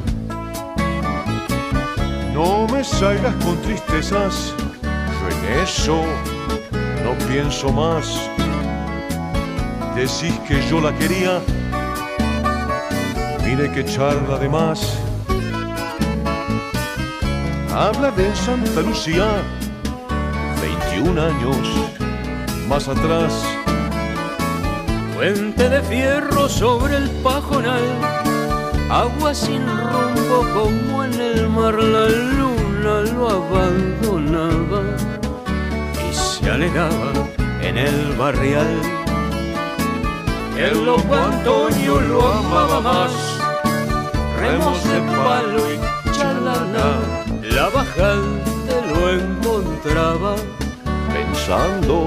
No 2.32 2.68
me 2.68 2.84
salgas 2.84 3.34
con 3.44 3.60
tristezas, 3.60 4.54
yo 4.84 5.36
en 5.36 5.58
eso 5.64 6.04
no 7.02 7.26
pienso 7.26 7.72
más. 7.72 8.30
Decís 9.96 10.38
que 10.46 10.64
yo 10.70 10.80
la 10.80 10.96
quería, 10.96 11.40
mire 13.44 13.68
que 13.72 13.84
charla 13.84 14.38
de 14.38 14.48
más. 14.48 14.96
Habla 17.74 18.12
de 18.12 18.32
Santa 18.36 18.82
Lucía, 18.82 19.26
21 20.92 21.20
años 21.20 21.68
más 22.68 22.86
atrás. 22.86 23.44
Puente 25.16 25.68
de 25.68 25.82
fierro 25.82 26.48
sobre 26.48 26.96
el 26.96 27.10
pajonal, 27.22 27.82
agua 28.90 29.32
sin 29.32 29.64
rumbo 29.66 30.44
como 30.52 31.04
en 31.04 31.14
el 31.20 31.48
mar, 31.48 31.74
la 31.74 32.08
luna 32.08 33.00
lo 33.14 33.30
abandonaba 33.30 34.82
y 36.08 36.12
se 36.12 36.50
alegaba 36.50 37.12
en 37.62 37.78
el 37.78 38.12
barrial. 38.18 38.80
El 40.58 40.84
loco 40.84 41.14
Antonio 41.14 42.00
lo 42.00 42.32
amaba 42.32 42.80
más, 42.80 43.12
remos 44.40 44.82
de 44.84 45.00
palo 45.16 45.62
y 45.72 46.12
chalana, 46.12 46.88
la 47.42 47.68
bajante 47.68 48.74
lo 48.90 49.10
encontraba 49.10 50.34
pensando 51.14 52.06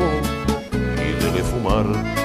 y 0.98 1.24
debe 1.24 1.41
fumar. 1.43 2.22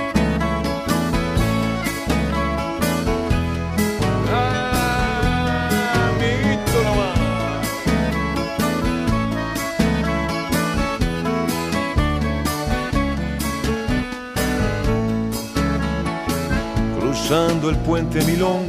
El 17.68 17.76
puente 17.80 18.24
Milón, 18.24 18.64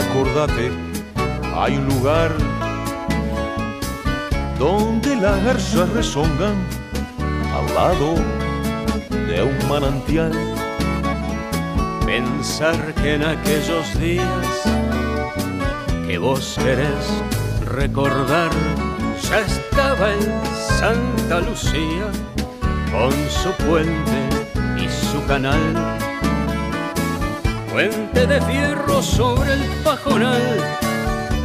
acordate, 0.00 0.72
hay 1.54 1.76
un 1.76 1.86
lugar 1.86 2.32
donde 4.58 5.14
las 5.14 5.44
garzas 5.44 5.88
rezongan 5.90 6.56
al 7.54 7.74
lado 7.74 8.14
de 9.28 9.42
un 9.44 9.68
manantial. 9.68 10.32
Pensar 12.04 12.92
que 12.94 13.14
en 13.14 13.22
aquellos 13.22 14.00
días 14.00 14.46
que 16.08 16.18
vos 16.18 16.58
querés 16.60 17.22
recordar 17.66 18.50
ya 19.30 19.38
estaba 19.38 20.12
en 20.12 20.32
Santa 20.80 21.40
Lucía 21.40 22.10
con 22.90 23.12
su 23.30 23.52
puente 23.64 24.28
y 24.76 24.88
su 24.88 25.24
canal. 25.26 26.03
Puente 27.74 28.24
de 28.24 28.40
fierro 28.42 29.02
sobre 29.02 29.54
el 29.54 29.64
pajonal, 29.82 30.40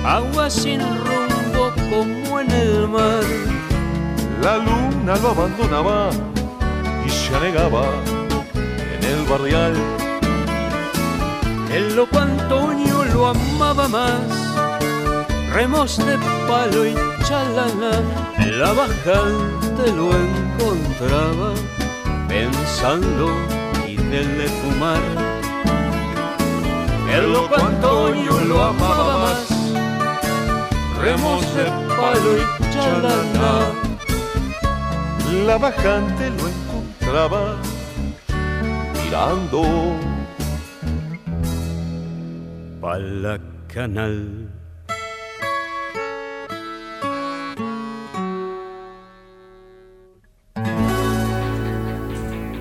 agua 0.06 0.48
sin 0.48 0.80
rumbo 0.80 1.72
como 1.90 2.40
en 2.40 2.52
el 2.52 2.88
mar. 2.88 3.24
La 4.44 4.58
luna 4.58 5.16
lo 5.24 5.30
abandonaba 5.30 6.12
y 7.04 7.10
se 7.10 7.36
anegaba 7.36 7.84
en 8.94 9.04
el 9.04 9.26
barrial. 9.28 9.74
El 11.74 11.96
loco 11.96 12.20
Antonio 12.20 13.06
lo 13.06 13.30
amaba 13.30 13.88
más, 13.88 14.22
remos 15.52 15.98
de 15.98 16.16
palo 16.48 16.86
y 16.86 16.94
chalana, 17.24 18.04
la 18.38 18.72
bajante 18.74 19.92
lo 19.98 20.12
encontraba 20.16 21.56
pensando 22.28 23.36
y 23.88 23.96
de 23.96 24.48
fumar. 24.62 25.29
El 27.12 27.34
loco 27.34 27.56
Antonio 27.56 28.40
lo 28.48 28.64
amaba 28.64 29.18
más, 29.18 29.48
remos 31.02 31.42
de 31.56 31.66
palo 31.98 32.38
y 32.38 32.74
chalana, 32.74 33.72
La 35.46 35.58
bajante 35.58 36.30
lo 36.30 36.48
encontraba 36.48 37.56
mirando 39.04 39.64
pa' 42.80 43.00
la 43.00 43.40
canal. 43.74 44.59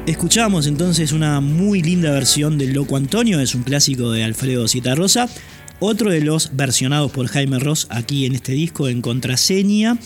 Escuchamos 0.08 0.66
entonces 0.66 1.12
una 1.12 1.42
muy 1.42 1.82
linda 1.82 2.10
versión 2.10 2.56
del 2.56 2.72
Loco 2.72 2.96
Antonio, 2.96 3.40
es 3.40 3.54
un 3.54 3.62
clásico 3.62 4.10
de 4.10 4.24
Alfredo 4.24 4.66
Citarrosa, 4.66 5.28
otro 5.80 6.08
de 6.08 6.22
los 6.22 6.56
versionados 6.56 7.12
por 7.12 7.26
Jaime 7.26 7.58
Ross 7.58 7.86
aquí 7.90 8.24
en 8.24 8.34
este 8.34 8.52
disco 8.52 8.88
en 8.88 9.02
contraseña. 9.02 9.98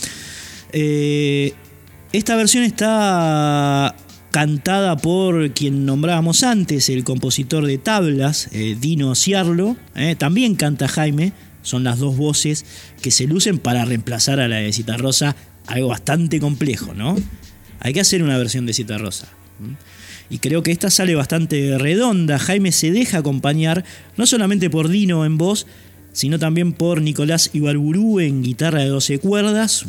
Eh, 0.72 1.54
esta 2.12 2.34
versión 2.34 2.64
está 2.64 3.94
cantada 4.32 4.96
por 4.96 5.52
quien 5.52 5.86
nombrábamos 5.86 6.42
antes, 6.42 6.88
el 6.88 7.04
compositor 7.04 7.64
de 7.64 7.78
tablas, 7.78 8.48
eh, 8.50 8.76
Dino 8.78 9.14
Ciarlo. 9.14 9.76
eh, 9.94 10.16
también 10.16 10.56
canta 10.56 10.88
Jaime, 10.88 11.32
son 11.62 11.84
las 11.84 12.00
dos 12.00 12.16
voces 12.16 12.66
que 13.00 13.12
se 13.12 13.28
lucen 13.28 13.60
para 13.60 13.84
reemplazar 13.84 14.40
a 14.40 14.48
la 14.48 14.56
de 14.56 14.72
Citarrosa, 14.72 15.36
algo 15.68 15.86
bastante 15.86 16.40
complejo, 16.40 16.92
¿no? 16.92 17.14
Hay 17.78 17.92
que 17.92 18.00
hacer 18.00 18.24
una 18.24 18.36
versión 18.36 18.66
de 18.66 18.72
Citarrosa. 18.72 19.28
¿m? 19.28 19.41
Y 20.30 20.38
creo 20.38 20.62
que 20.62 20.72
esta 20.72 20.90
sale 20.90 21.14
bastante 21.14 21.76
redonda. 21.78 22.38
Jaime 22.38 22.72
se 22.72 22.90
deja 22.90 23.18
acompañar 23.18 23.84
no 24.16 24.26
solamente 24.26 24.70
por 24.70 24.88
Dino 24.88 25.24
en 25.24 25.38
voz, 25.38 25.66
sino 26.12 26.38
también 26.38 26.72
por 26.72 27.02
Nicolás 27.02 27.50
Ibarburú 27.52 28.20
en 28.20 28.42
guitarra 28.42 28.80
de 28.80 28.88
12 28.88 29.18
cuerdas. 29.18 29.84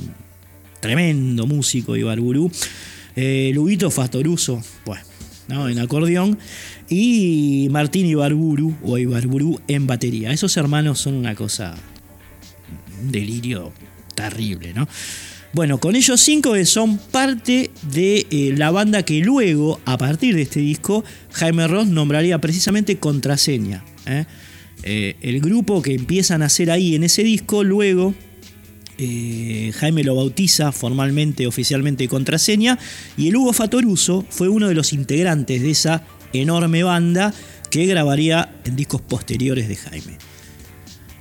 Tremendo 0.82 1.48
músico 1.48 1.96
Ibarburú. 1.96 2.52
Eh, 3.16 3.54
Fastoruso, 3.90 4.62
bueno, 4.86 5.04
¿no? 5.48 5.70
en 5.70 5.80
acordeón. 5.80 6.38
Y 6.90 7.68
Martín 7.72 8.06
Ibarburu 8.06 8.76
o 8.84 8.98
Ibarburu 8.98 9.62
en 9.68 9.88
batería. 9.88 10.32
Esos 10.32 10.58
hermanos 10.58 11.00
son 11.00 11.14
una 11.16 11.36
cosa. 11.36 11.76
un 13.02 13.12
delirio 13.12 13.72
terrible, 14.16 14.74
¿no? 14.74 14.88
Bueno, 15.54 15.80
con 15.80 15.96
ellos 15.96 16.20
cinco 16.20 16.56
son 16.66 16.98
parte 16.98 17.70
de 17.92 18.26
eh, 18.32 18.56
la 18.58 18.72
banda 18.72 19.04
que 19.04 19.20
luego, 19.20 19.80
a 19.86 20.00
partir 20.00 20.34
de 20.34 20.42
este 20.42 20.60
disco, 20.60 21.04
Jaime 21.32 21.68
Ross 21.68 21.86
nombraría 21.86 22.42
precisamente 22.42 22.98
Contraseña. 22.98 23.86
¿eh? 24.08 24.26
Eh, 24.82 25.16
el 25.22 25.42
grupo 25.42 25.84
que 25.84 25.94
empiezan 25.94 26.42
a 26.42 26.48
hacer 26.48 26.72
ahí 26.72 26.96
en 26.96 27.04
ese 27.04 27.24
disco, 27.24 27.64
luego 27.64 28.16
Jaime 28.98 30.04
lo 30.04 30.16
bautiza 30.16 30.72
formalmente, 30.72 31.46
oficialmente 31.46 32.08
Contraseña, 32.08 32.80
y 33.16 33.28
el 33.28 33.36
Hugo 33.36 33.54
Fatoruso 33.54 34.26
fue 34.30 34.50
uno 34.50 34.68
de 34.68 34.74
los 34.74 34.92
integrantes 34.92 35.62
de 35.62 35.70
esa 35.70 36.04
enorme 36.32 36.82
banda 36.82 37.32
que 37.70 37.86
grabaría 37.86 38.56
en 38.66 38.76
discos 38.76 39.02
posteriores 39.02 39.68
de 39.68 39.76
Jaime. 39.76 40.18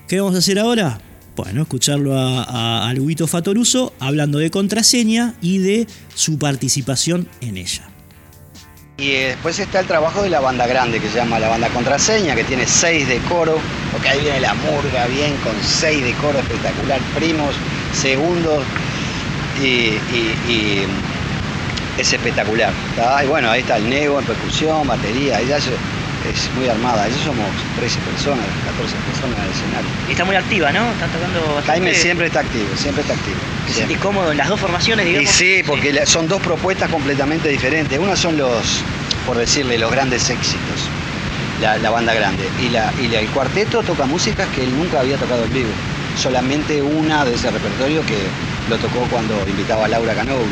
¿Qué 0.08 0.20
vamos 0.20 0.36
a 0.36 0.38
hacer 0.38 0.58
ahora? 0.58 1.00
Bueno, 1.34 1.62
escucharlo 1.62 2.18
a, 2.18 2.88
a, 2.90 3.26
Fatoruso 3.26 3.94
hablando 4.00 4.38
de 4.38 4.50
contraseña 4.50 5.34
y 5.40 5.58
de 5.58 5.86
su 6.14 6.38
participación 6.38 7.26
en 7.40 7.56
ella. 7.56 7.88
Y 8.98 9.10
eh, 9.12 9.28
después 9.28 9.58
está 9.58 9.80
el 9.80 9.86
trabajo 9.86 10.22
de 10.22 10.28
la 10.28 10.40
banda 10.40 10.66
grande 10.66 11.00
que 11.00 11.08
se 11.08 11.16
llama 11.16 11.38
la 11.38 11.48
banda 11.48 11.68
contraseña, 11.70 12.34
que 12.34 12.44
tiene 12.44 12.66
seis 12.66 13.08
de 13.08 13.16
coro, 13.20 13.58
porque 13.90 14.08
ahí 14.08 14.20
viene 14.20 14.40
la 14.40 14.54
murga 14.54 15.06
bien 15.06 15.34
con 15.42 15.54
seis 15.62 16.04
de 16.04 16.12
coro 16.14 16.38
espectacular, 16.38 17.00
primos, 17.14 17.54
segundos, 17.98 18.62
y, 19.60 19.64
y- 19.66 20.36
y 20.48 20.82
es 21.98 22.12
espectacular. 22.12 22.72
Y 23.24 23.26
bueno, 23.26 23.50
ahí 23.50 23.60
está 23.62 23.78
el 23.78 23.88
nego 23.88 24.18
en 24.20 24.26
percusión, 24.26 24.86
batería, 24.86 25.40
ella 25.40 25.56
es, 25.56 25.64
es 26.30 26.50
muy 26.56 26.68
armada, 26.68 27.06
ellos 27.08 27.20
somos 27.22 27.48
13 27.76 27.98
personas, 28.00 28.44
14 28.66 28.94
personas 29.10 29.38
en 29.38 29.44
el 29.44 29.50
escenario. 29.50 29.90
Y 30.08 30.12
está 30.12 30.24
muy 30.24 30.36
activa, 30.36 30.72
¿no? 30.72 30.90
Están 30.92 31.10
tocando 31.10 31.40
bastante. 31.40 31.66
Jaime 31.70 31.94
siempre 31.94 32.26
está 32.26 32.40
activo, 32.40 32.68
siempre 32.76 33.02
está 33.02 33.14
activo. 33.14 33.36
¿Te 33.66 33.72
siempre. 33.72 33.74
sentís 33.94 33.98
cómodo 33.98 34.32
en 34.32 34.38
las 34.38 34.48
dos 34.48 34.60
formaciones, 34.60 35.06
Y 35.06 35.08
digamos? 35.10 35.30
sí, 35.30 35.62
porque 35.66 36.06
son 36.06 36.28
dos 36.28 36.40
propuestas 36.42 36.90
completamente 36.90 37.48
diferentes. 37.48 37.98
Una 37.98 38.16
son 38.16 38.36
los, 38.36 38.82
por 39.26 39.36
decirle, 39.36 39.78
los 39.78 39.90
grandes 39.90 40.28
éxitos, 40.30 40.88
la, 41.60 41.76
la 41.78 41.90
banda 41.90 42.12
grande. 42.14 42.44
Y, 42.60 42.68
la, 42.70 42.92
y 43.00 43.08
la- 43.08 43.20
el 43.20 43.28
cuarteto 43.28 43.82
toca 43.82 44.04
músicas 44.06 44.48
que 44.54 44.64
él 44.64 44.76
nunca 44.76 45.00
había 45.00 45.16
tocado 45.16 45.44
en 45.44 45.52
vivo. 45.52 45.70
Solamente 46.16 46.82
una 46.82 47.24
de 47.24 47.34
ese 47.34 47.50
repertorio 47.50 48.04
que 48.04 48.18
lo 48.68 48.76
tocó 48.78 49.00
cuando 49.10 49.34
invitaba 49.48 49.86
a 49.86 49.88
Laura 49.88 50.14
Canova. 50.14 50.42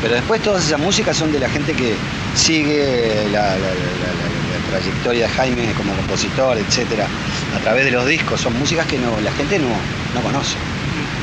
Pero 0.00 0.14
después 0.14 0.42
todas 0.42 0.64
esas 0.66 0.80
músicas 0.80 1.16
son 1.16 1.30
de 1.32 1.38
la 1.38 1.48
gente 1.48 1.74
que 1.74 1.94
sigue 2.34 3.28
la 3.30 3.54
trayectoria 4.72 5.28
de 5.28 5.32
Jaime 5.34 5.72
como 5.76 5.92
compositor, 5.94 6.56
etcétera, 6.56 7.06
a 7.56 7.60
través 7.60 7.84
de 7.84 7.90
los 7.90 8.06
discos. 8.06 8.40
Son 8.40 8.58
músicas 8.58 8.86
que 8.86 8.98
no, 8.98 9.20
la 9.20 9.32
gente 9.32 9.58
no, 9.58 9.68
no 9.68 10.20
conoce. 10.22 10.56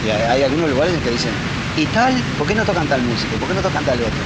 Y 0.05 0.09
hay, 0.09 0.43
algunos 0.43 0.69
lugares 0.69 0.93
en 0.93 1.01
que 1.01 1.11
dicen, 1.11 1.31
¿y 1.75 1.85
tal? 1.87 2.13
¿Por 2.37 2.47
qué 2.47 2.55
no 2.55 2.63
tocan 2.63 2.87
tal 2.87 3.01
música? 3.01 3.35
¿Por 3.39 3.47
qué 3.49 3.55
no 3.55 3.61
tocan 3.61 3.83
tal 3.83 3.99
otro? 3.99 4.23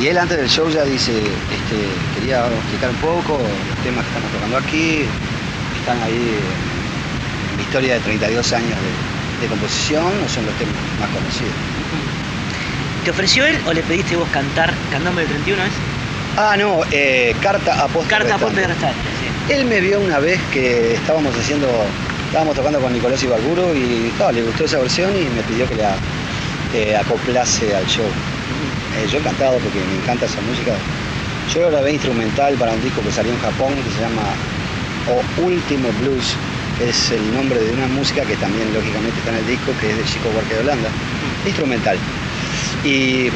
Y 0.00 0.08
él 0.08 0.18
antes 0.18 0.36
del 0.36 0.48
show 0.48 0.68
ya 0.70 0.82
dice, 0.84 1.12
este, 1.18 1.78
quería 2.18 2.46
explicar 2.46 2.90
un 2.90 2.96
poco 2.96 3.38
los 3.38 3.78
temas 3.84 4.02
que 4.02 4.10
estamos 4.10 4.32
tocando 4.32 4.56
aquí, 4.56 5.04
están 5.78 6.02
ahí 6.02 6.34
en 7.52 7.56
la 7.56 7.62
historia 7.62 7.94
de 7.94 8.00
32 8.00 8.52
años 8.52 8.78
de, 9.40 9.46
composición, 9.46 10.04
no 10.04 10.26
son 10.26 10.46
los 10.46 10.54
temas 10.56 10.74
más 10.98 11.10
conocidos. 11.10 11.52
¿Te 13.04 13.10
ofreció 13.10 13.44
él 13.44 13.60
o 13.66 13.74
le 13.74 13.82
pediste 13.82 14.16
vos 14.16 14.26
cantar 14.30 14.72
Candombe 14.90 15.20
del 15.20 15.28
31 15.28 15.62
es? 15.64 15.93
Ah, 16.36 16.56
no, 16.58 16.80
eh, 16.90 17.34
carta 17.40 17.84
a 17.84 17.86
posta 17.88 18.18
Carta 18.18 18.34
a 18.34 18.38
restante. 18.38 18.44
posta 18.44 18.60
de 18.60 18.66
restante, 18.66 19.08
sí. 19.20 19.52
Él 19.52 19.66
me 19.66 19.80
vio 19.80 20.00
una 20.00 20.18
vez 20.18 20.40
que 20.52 20.94
estábamos 20.94 21.36
haciendo, 21.36 21.68
estábamos 22.26 22.56
tocando 22.56 22.80
con 22.80 22.92
Nicolás 22.92 23.22
Ibarburo 23.22 23.74
y 23.74 24.12
le 24.32 24.42
gustó 24.42 24.64
esa 24.64 24.78
versión 24.78 25.14
y 25.16 25.26
me 25.26 25.42
pidió 25.42 25.68
que 25.68 25.76
la 25.76 25.94
eh, 26.74 26.96
acoplase 26.96 27.76
al 27.76 27.86
show. 27.86 28.06
Eh, 28.06 29.08
yo 29.10 29.18
encantado 29.18 29.58
porque 29.58 29.78
me 29.78 30.02
encanta 30.02 30.26
esa 30.26 30.40
música. 30.40 30.72
Yo 31.54 31.60
la 31.62 31.70
grabé 31.70 31.92
instrumental 31.92 32.54
para 32.54 32.72
un 32.72 32.82
disco 32.82 33.00
que 33.02 33.12
salió 33.12 33.32
en 33.32 33.38
Japón 33.40 33.74
que 33.74 33.90
se 33.90 34.00
llama 34.00 34.22
O 35.10 35.42
Último 35.42 35.88
Blues, 36.00 36.34
es 36.80 37.12
el 37.12 37.34
nombre 37.34 37.60
de 37.60 37.72
una 37.74 37.86
música 37.88 38.22
que 38.24 38.34
también 38.36 38.72
lógicamente 38.74 39.16
está 39.18 39.30
en 39.30 39.36
el 39.36 39.46
disco, 39.46 39.72
que 39.80 39.90
es 39.90 39.96
de 39.98 40.04
Chico 40.04 40.30
Buarque 40.30 40.54
de 40.54 40.60
Holanda, 40.60 40.88
instrumental. 41.46 41.96
Y 42.82 43.28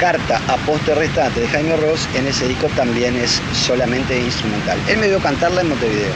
Carta 0.00 0.40
a 0.48 0.56
poste 0.58 0.94
restante 0.94 1.40
de 1.40 1.48
Jaime 1.48 1.76
Ross 1.76 2.08
en 2.14 2.26
ese 2.26 2.48
disco 2.48 2.68
también 2.76 3.16
es 3.16 3.40
solamente 3.52 4.18
instrumental. 4.18 4.78
Él 4.88 4.98
me 4.98 5.08
vio 5.08 5.20
cantarla 5.20 5.60
en 5.60 5.68
Montevideo. 5.68 6.12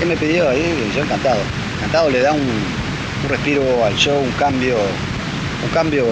Él 0.00 0.08
me 0.08 0.16
pidió 0.16 0.48
ahí, 0.48 0.74
yo 0.94 1.02
encantado. 1.02 1.40
Encantado, 1.76 2.10
le 2.10 2.20
da 2.20 2.32
un, 2.32 2.40
un 2.40 3.28
respiro 3.28 3.84
al 3.84 3.94
show, 3.96 4.18
un 4.18 4.30
cambio, 4.32 4.76
un 5.62 5.68
cambio 5.74 6.06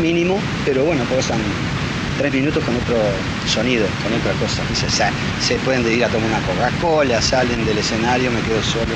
mínimo, 0.00 0.38
pero 0.64 0.84
bueno, 0.84 1.04
pasan 1.04 1.38
tres 2.18 2.32
minutos 2.34 2.62
con 2.64 2.76
otro 2.76 2.96
sonido, 3.46 3.86
con 4.02 4.12
otra 4.12 4.32
cosa. 4.34 4.62
Sa- 4.88 5.10
se 5.40 5.54
pueden 5.60 5.86
ir 5.90 6.04
a 6.04 6.08
tomar 6.08 6.28
una 6.28 6.40
Coca-Cola, 6.40 7.22
salen 7.22 7.64
del 7.64 7.78
escenario, 7.78 8.30
me 8.30 8.40
quedo 8.42 8.62
solo. 8.62 8.94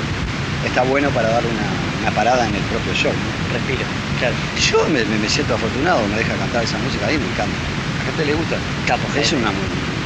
Está 0.65 0.83
bueno 0.83 1.09
para 1.09 1.29
dar 1.29 1.43
una, 1.43 2.01
una 2.01 2.11
parada 2.15 2.45
en 2.47 2.55
el 2.55 2.61
propio 2.63 2.93
show. 2.93 3.11
¿no? 3.11 3.53
Respiro, 3.53 3.83
claro. 4.29 4.35
Yo 4.71 4.87
me, 4.89 5.03
me- 5.05 5.19
me 5.19 5.29
siento 5.29 5.55
afortunado, 5.55 6.07
me 6.07 6.17
deja 6.17 6.35
cantar 6.35 6.63
esa 6.63 6.77
música 6.79 7.07
ahí, 7.07 7.17
me 7.17 7.25
encanta. 7.25 7.55
la 7.99 8.05
gente 8.05 8.25
le 8.25 8.33
gusta. 8.35 8.57
Capo, 8.87 9.03
Es 9.19 9.31
un 9.33 9.39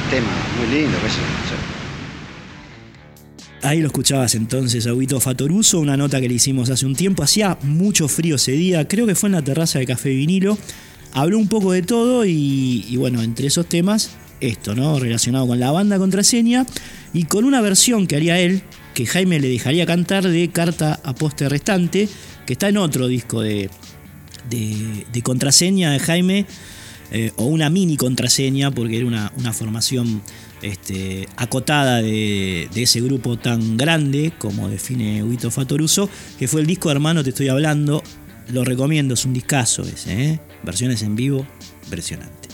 tema 0.09 0.27
muy 0.57 0.67
lindo. 0.75 0.97
Ahí 3.63 3.81
lo 3.81 3.87
escuchabas 3.87 4.35
entonces, 4.35 4.85
Aguito 4.87 5.19
Fatoruso, 5.19 5.79
una 5.79 5.97
nota 5.97 6.21
que 6.21 6.27
le 6.29 6.35
hicimos 6.35 6.69
hace 6.69 6.85
un 6.85 6.95
tiempo. 6.95 7.23
Hacía 7.23 7.57
mucho 7.63 8.07
frío 8.07 8.35
ese 8.35 8.51
día, 8.53 8.87
creo 8.87 9.05
que 9.07 9.15
fue 9.15 9.27
en 9.29 9.33
la 9.33 9.41
terraza 9.41 9.79
de 9.79 9.85
Café 9.85 10.09
Vinilo. 10.09 10.57
Habló 11.13 11.37
un 11.39 11.47
poco 11.47 11.71
de 11.71 11.81
todo 11.81 12.25
y, 12.25 12.85
y 12.87 12.97
bueno, 12.97 13.21
entre 13.23 13.47
esos 13.47 13.67
temas, 13.67 14.11
esto, 14.41 14.75
¿no? 14.75 14.99
Relacionado 14.99 15.47
con 15.47 15.59
la 15.59 15.71
banda 15.71 15.97
contraseña 15.97 16.65
y 17.13 17.23
con 17.23 17.45
una 17.45 17.59
versión 17.61 18.05
que 18.05 18.15
haría 18.15 18.39
él, 18.39 18.61
que 18.93 19.05
Jaime 19.07 19.39
le 19.39 19.49
dejaría 19.49 19.85
cantar 19.85 20.27
de 20.27 20.49
Carta 20.49 20.99
a 21.03 21.15
Poste 21.15 21.49
Restante, 21.49 22.07
que 22.45 22.53
está 22.53 22.69
en 22.69 22.77
otro 22.77 23.07
disco 23.07 23.41
de, 23.41 23.69
de, 24.49 25.21
contraseña 25.21 25.91
de 25.91 25.99
Jaime, 25.99 26.45
eh, 27.11 27.31
o 27.37 27.45
una 27.45 27.69
mini 27.69 27.97
contraseña, 27.97 28.71
porque 28.71 28.97
era 28.97 29.05
una, 29.05 29.31
una 29.37 29.53
formación 29.53 30.21
este, 30.61 31.27
acotada 31.37 32.01
de, 32.01 32.69
de 32.73 32.83
ese 32.83 33.01
grupo 33.01 33.37
tan 33.37 33.77
grande 33.77 34.33
como 34.37 34.69
define 34.69 35.23
Huito 35.23 35.51
Fatoruso, 35.51 36.09
que 36.37 36.47
fue 36.47 36.61
el 36.61 36.67
disco 36.67 36.91
Hermano 36.91 37.23
Te 37.23 37.29
Estoy 37.29 37.49
Hablando. 37.49 38.03
Lo 38.51 38.63
recomiendo, 38.63 39.13
es 39.13 39.25
un 39.25 39.33
discazo 39.33 39.83
ese, 39.83 40.23
¿eh? 40.23 40.39
versiones 40.63 41.01
en 41.01 41.15
vivo, 41.15 41.45
impresionante. 41.83 42.47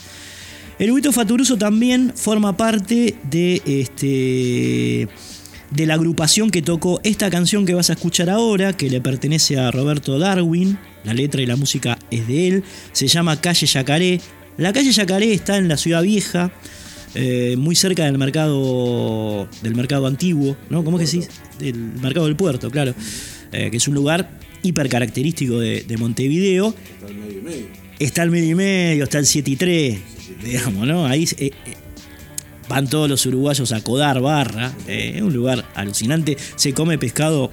El 0.78 0.90
Huito 0.90 1.12
Fatoruso 1.12 1.56
también 1.56 2.12
forma 2.16 2.56
parte 2.56 3.14
de 3.30 3.62
este 3.64 5.08
de 5.70 5.86
la 5.86 5.94
agrupación 5.94 6.50
que 6.50 6.62
tocó 6.62 7.00
esta 7.02 7.30
canción 7.30 7.66
que 7.66 7.74
vas 7.74 7.90
a 7.90 7.94
escuchar 7.94 8.30
ahora, 8.30 8.72
que 8.76 8.90
le 8.90 9.00
pertenece 9.00 9.58
a 9.58 9.70
Roberto 9.70 10.18
Darwin, 10.18 10.78
la 11.04 11.14
letra 11.14 11.42
y 11.42 11.46
la 11.46 11.56
música 11.56 11.98
es 12.10 12.26
de 12.26 12.48
él, 12.48 12.64
se 12.92 13.06
llama 13.06 13.40
Calle 13.40 13.66
Yacaré. 13.66 14.20
La 14.56 14.72
calle 14.72 14.92
Yacaré 14.92 15.32
está 15.32 15.56
en 15.56 15.68
la 15.68 15.76
ciudad 15.76 16.02
vieja, 16.02 16.52
eh, 17.14 17.56
muy 17.56 17.76
cerca 17.76 18.04
del 18.04 18.18
mercado 18.18 19.48
del 19.62 19.74
mercado 19.74 20.06
antiguo, 20.06 20.56
¿no? 20.70 20.84
¿Cómo 20.84 20.98
que 20.98 21.06
sí? 21.06 21.22
Del 21.58 21.76
mercado 21.76 22.26
del 22.26 22.36
puerto, 22.36 22.70
claro. 22.70 22.94
Eh, 23.52 23.70
que 23.70 23.76
es 23.76 23.86
un 23.86 23.94
lugar 23.94 24.40
hiper 24.62 24.88
característico 24.88 25.60
de, 25.60 25.82
de 25.82 25.96
Montevideo. 25.96 26.74
Está 27.98 28.22
el 28.22 28.30
medio 28.30 28.50
y 28.50 28.54
medio, 28.54 29.04
está 29.04 29.18
el 29.18 29.26
7 29.26 29.50
y 29.50 29.56
3, 29.56 29.98
digamos, 30.42 30.86
¿no? 30.86 31.06
Ahí 31.06 31.28
eh, 31.38 31.52
van 32.68 32.88
todos 32.88 33.08
los 33.08 33.24
uruguayos 33.26 33.70
a 33.72 33.82
codar 33.82 34.20
barra, 34.20 34.72
es 34.88 35.22
un 35.22 35.32
lugar 35.32 35.64
alucinante, 35.74 36.36
se 36.56 36.72
come 36.72 36.98
pescado 36.98 37.50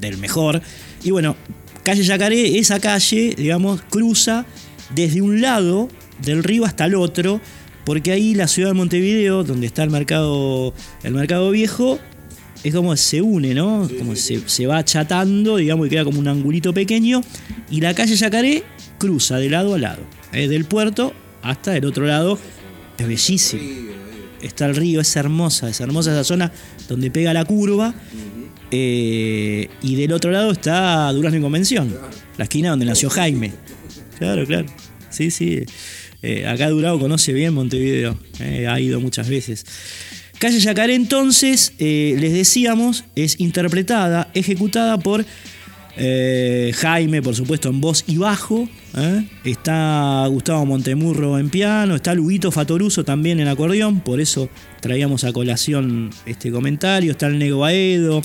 del 0.00 0.18
mejor. 0.18 0.60
Y 1.04 1.10
bueno, 1.10 1.36
calle 1.88 2.02
Yacaré, 2.02 2.58
esa 2.58 2.80
calle, 2.80 3.34
digamos, 3.34 3.80
cruza 3.88 4.44
desde 4.94 5.22
un 5.22 5.40
lado 5.40 5.88
del 6.22 6.44
río 6.44 6.66
hasta 6.66 6.84
el 6.84 6.94
otro, 6.94 7.40
porque 7.86 8.12
ahí 8.12 8.34
la 8.34 8.46
ciudad 8.46 8.68
de 8.68 8.74
Montevideo, 8.74 9.42
donde 9.42 9.66
está 9.66 9.84
el 9.84 9.90
mercado, 9.90 10.74
el 11.02 11.14
mercado 11.14 11.50
viejo, 11.50 11.98
es 12.62 12.74
como 12.74 12.94
se 12.94 13.22
une, 13.22 13.54
¿no? 13.54 13.88
como 13.96 14.16
se, 14.16 14.46
se 14.46 14.66
va 14.66 14.76
achatando, 14.76 15.56
digamos, 15.56 15.86
y 15.86 15.90
queda 15.90 16.04
como 16.04 16.18
un 16.18 16.28
angulito 16.28 16.74
pequeño. 16.74 17.22
Y 17.70 17.80
la 17.80 17.94
calle 17.94 18.16
Yacaré 18.16 18.64
cruza 18.98 19.38
de 19.38 19.48
lado 19.48 19.72
a 19.72 19.78
lado, 19.78 20.02
eh, 20.34 20.46
del 20.46 20.66
puerto 20.66 21.14
hasta 21.40 21.74
el 21.74 21.86
otro 21.86 22.04
lado. 22.04 22.38
Es 22.98 23.08
bellísimo. 23.08 23.62
Está 24.42 24.66
el 24.66 24.76
río, 24.76 25.00
es 25.00 25.16
hermosa, 25.16 25.70
es 25.70 25.80
hermosa 25.80 26.12
esa 26.12 26.24
zona 26.24 26.52
donde 26.86 27.10
pega 27.10 27.32
la 27.32 27.46
curva. 27.46 27.94
Eh, 28.70 29.68
y 29.82 29.96
del 29.96 30.12
otro 30.12 30.30
lado 30.30 30.52
está 30.52 31.10
Durazno 31.12 31.38
y 31.38 31.42
Convención, 31.42 31.94
la 32.36 32.44
esquina 32.44 32.70
donde 32.70 32.84
nació 32.84 33.08
Jaime. 33.08 33.52
Claro, 34.18 34.44
claro. 34.46 34.66
Sí, 35.10 35.30
sí. 35.30 35.62
Eh, 36.22 36.46
acá 36.46 36.68
Durado 36.68 36.98
conoce 36.98 37.32
bien 37.32 37.54
Montevideo, 37.54 38.18
eh, 38.40 38.66
ha 38.66 38.78
ido 38.80 39.00
muchas 39.00 39.28
veces. 39.28 39.64
Calle 40.38 40.60
Yacaré 40.60 40.94
entonces, 40.94 41.72
les 41.78 42.32
decíamos, 42.32 43.04
es 43.16 43.40
interpretada, 43.40 44.30
ejecutada 44.34 44.98
por 44.98 45.24
Jaime, 45.96 47.22
por 47.22 47.34
supuesto, 47.34 47.70
en 47.70 47.80
voz 47.80 48.04
y 48.06 48.18
bajo. 48.18 48.68
Está 49.42 50.24
Gustavo 50.28 50.64
Montemurro 50.64 51.40
en 51.40 51.50
piano, 51.50 51.96
está 51.96 52.14
Luguito 52.14 52.52
Fatoruso 52.52 53.04
también 53.04 53.40
en 53.40 53.48
acordeón, 53.48 53.98
por 53.98 54.20
eso 54.20 54.48
traíamos 54.80 55.24
a 55.24 55.32
colación 55.32 56.10
este 56.26 56.50
comentario. 56.50 57.12
Está 57.12 57.26
el 57.26 57.38
Nego 57.38 57.60
Baedo, 57.60 58.22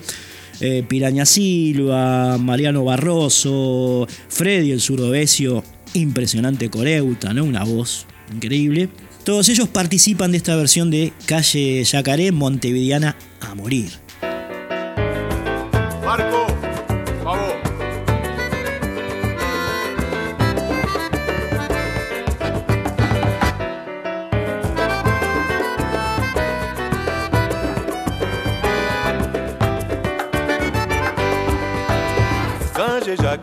eh, 0.59 0.83
Piraña 0.87 1.25
Silva, 1.25 2.37
Mariano 2.37 2.83
Barroso, 2.83 4.07
Freddy 4.29 4.71
el 4.71 4.81
Surdovecio, 4.81 5.63
impresionante 5.93 6.69
coreuta, 6.69 7.33
¿no? 7.33 7.43
Una 7.43 7.63
voz 7.63 8.05
increíble. 8.33 8.89
Todos 9.23 9.47
ellos 9.49 9.69
participan 9.69 10.31
de 10.31 10.37
esta 10.37 10.55
versión 10.55 10.91
de 10.91 11.13
Calle 11.25 11.83
Yacaré, 11.83 12.31
Montevideana 12.31 13.15
a 13.39 13.55
morir. 13.55 14.02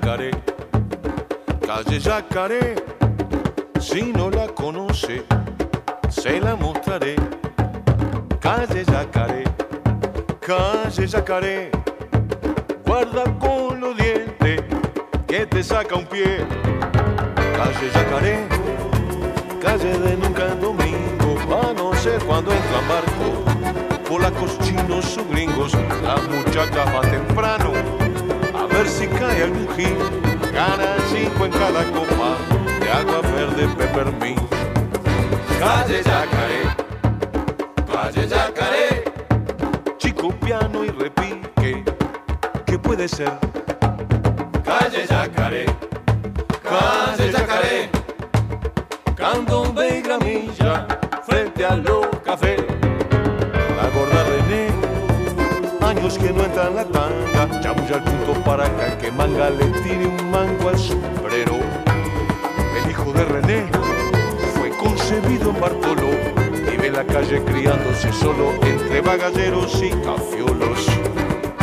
Yacaré, 0.01 0.31
calle 1.67 2.01
Yacaré, 2.01 2.75
si 3.79 4.03
no 4.03 4.31
la 4.31 4.47
conoce, 4.49 5.25
se 6.09 6.41
la 6.41 6.57
mostraré. 6.57 7.17
Calle 8.41 8.83
Yacaré, 8.87 9.45
calle 10.41 11.07
Yacaré, 11.07 11.71
guarda 12.87 13.25
con 13.39 13.79
los 13.79 13.95
dientes 13.95 14.63
que 15.27 15.45
te 15.45 15.63
saca 15.63 15.95
un 15.97 16.07
pie. 16.07 16.47
Calle 17.35 17.91
Yacaré, 17.93 18.49
calle 19.61 19.99
de 19.99 20.17
nunca 20.17 20.47
en 20.47 20.61
domingo, 20.63 21.61
a 21.63 21.75
no 21.75 21.93
ser 21.95 22.25
cuando 22.25 22.53
entran 22.53 22.89
barcos, 22.89 24.09
polacos, 24.09 24.59
chinos 24.61 25.19
o 25.19 25.29
gringos, 25.31 25.75
las 26.03 26.23
muchachas 26.27 26.91
van 26.91 27.11
temprano, 27.11 28.00
ver 28.73 28.89
si 28.89 29.07
cae 29.09 29.43
algún 29.43 29.69
gil, 29.77 29.97
gana 30.53 30.97
cinco 31.11 31.47
en 31.47 31.53
cada 31.53 31.85
copa 31.93 32.37
de 32.81 32.91
agua 32.91 33.21
verde 33.23 33.69
peppermint. 33.77 34.41
Calle 35.59 36.03
Yacaré, 36.03 36.63
calle 37.93 38.29
Yacaré, 38.29 39.05
chico 39.99 40.31
piano 40.41 40.85
y 40.85 40.89
repique, 40.91 41.85
¿qué 42.67 42.79
puede 42.79 43.09
ser? 43.09 43.33
Calle 44.65 45.07
Yacaré, 45.07 45.67
calle 46.63 47.33
Yacaré, 47.33 47.91
candombe 49.17 49.99
y 49.99 50.03
gramilla 50.03 50.87
frente 51.27 51.65
a 51.67 51.77
los 51.77 52.07
café. 52.25 52.70
Años 56.01 56.19
que 56.19 56.33
no 56.33 56.45
entra 56.45 56.69
en 56.69 56.77
la 56.77 56.85
tanga, 56.85 57.61
chamulla 57.61 57.97
al 57.97 58.05
punto 58.05 58.33
para 58.45 58.65
al 58.65 58.99
que 58.99 59.13
manga 59.13 59.51
le 59.51 59.67
tire 59.83 60.07
un 60.07 60.31
mango 60.31 60.69
al 60.71 60.79
sombrero. 60.79 61.59
El 62.83 62.91
hijo 62.91 63.13
de 63.13 63.25
René 63.25 63.67
fue 64.55 64.71
concebido 64.71 65.51
en 65.51 65.61
Bartoló, 65.61 66.11
vive 66.71 66.87
en 66.87 66.93
la 66.95 67.05
calle 67.05 67.43
criándose 67.45 68.13
solo 68.13 68.53
entre 68.63 69.01
bagalleros 69.03 69.83
y 69.83 69.91
cafiolos. 69.91 70.87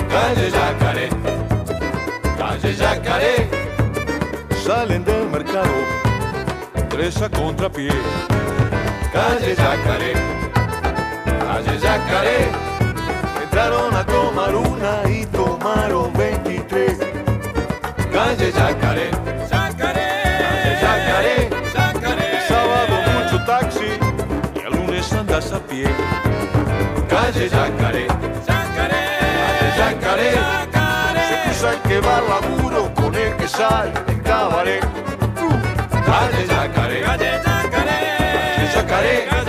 Calle 0.09 0.51
Yacaré, 0.51 1.09
calle 2.37 2.75
Yacaré, 2.75 3.49
salen 4.63 5.03
del 5.03 5.29
mercado, 5.29 5.73
tres 6.89 7.21
a 7.21 7.29
contrapié. 7.29 7.91
Calle 9.11 9.55
Yacaré, 9.55 10.13
calle 11.39 11.79
Yacaré, 11.79 12.66
entraron 13.57 13.95
a 13.95 14.05
tomar 14.05 14.55
una 14.55 15.09
y 15.09 15.25
tomaron 15.25 16.13
23. 16.13 16.99
Calle 18.13 18.51
Yacaré, 18.51 19.09
calle 19.49 20.79
Yacaré, 20.79 21.47
el 21.47 22.41
sábado 22.47 22.95
mucho 23.15 23.43
taxi 23.45 23.97
y 24.55 24.59
el 24.59 24.73
lunes 24.73 25.11
andas 25.11 25.51
a 25.53 25.59
pie. 25.59 25.87
Calle 27.09 27.49
Yacaré, 27.49 28.05
calle 28.45 29.71
Yacaré, 29.75 30.31
se 31.27 31.35
cruza 31.43 31.73
el 31.73 31.79
que 31.81 31.99
va 31.99 32.17
al 32.17 32.29
laburo 32.29 32.93
con 32.93 33.15
el 33.15 33.35
que 33.37 33.47
sale 33.47 33.91
del 34.05 34.21
cabaret. 34.21 34.85
Uh, 34.85 35.49
Calle 36.05 36.45
Yacaré, 36.47 37.01
calle 37.01 37.31
Yacaré, 38.75 39.23
entra 39.23 39.46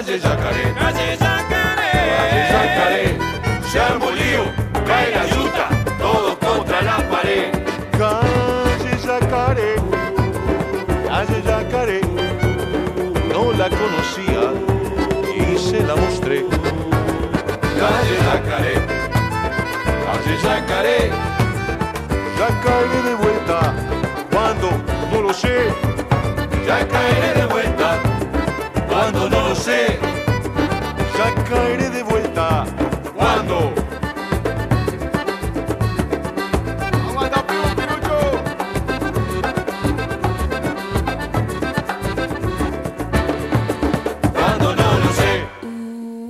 Calle 0.00 0.18
Yacaré, 0.18 0.74
Calle 0.78 1.16
Yacaré, 1.20 1.90
Calle 2.16 2.42
Yacaré, 2.50 3.18
se 3.70 3.80
armó 3.80 4.10
lío, 4.10 4.44
cae 4.86 5.10
la 5.10 5.26
yuta, 5.26 5.68
todos 5.98 6.38
contra 6.38 6.80
la 6.80 6.96
pared. 7.10 7.52
Calle 7.98 8.96
Yacaré, 9.04 9.74
Calle 11.06 11.42
Yacaré, 11.44 12.00
no 13.28 13.52
la 13.52 13.68
conocía 13.68 14.54
y 15.36 15.58
se 15.58 15.82
la 15.82 15.94
mostré. 15.94 16.46
Calle 17.78 18.16
Yacaré, 18.24 18.74
Calle 20.06 20.34
Yacaré, 20.42 21.10
ya 22.38 22.48
caeré 22.64 23.02
de 23.02 23.14
vuelta, 23.16 23.74
cuando 24.32 24.70
no 25.12 25.20
lo 25.20 25.34
sé, 25.34 25.68
ya 26.66 26.88
caeré 26.88 27.34
de 27.38 27.44
vuelta 27.44 28.09
cuando 29.20 29.36
no 29.36 29.48
lo 29.50 29.54
sé, 29.54 29.98
ya 31.18 31.44
caeré 31.44 31.90
de 31.90 32.02
vuelta, 32.02 32.64
sé. 33.14 33.72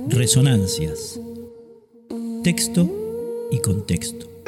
Resonancias. 0.09 1.19
Texto 2.43 2.89
y 3.51 3.59
contexto. 3.59 4.40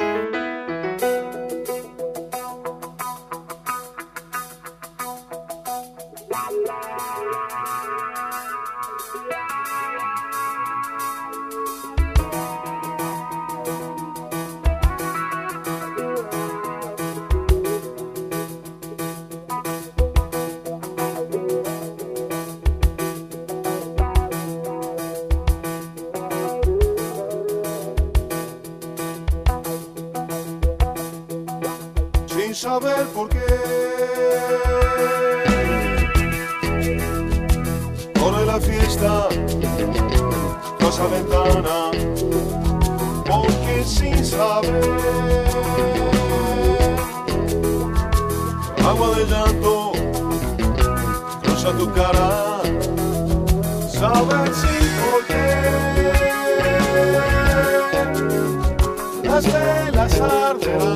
Las 59.34 59.52
velas 59.52 60.20
arderán 60.20 60.94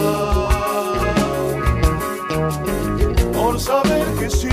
por 3.33 3.59
saber 3.59 4.07
que 4.21 4.31
sí. 4.31 4.49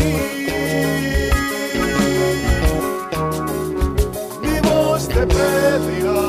Mi 4.42 4.60
voz 4.68 5.08
te 5.08 5.28
pedirá. 5.28 6.22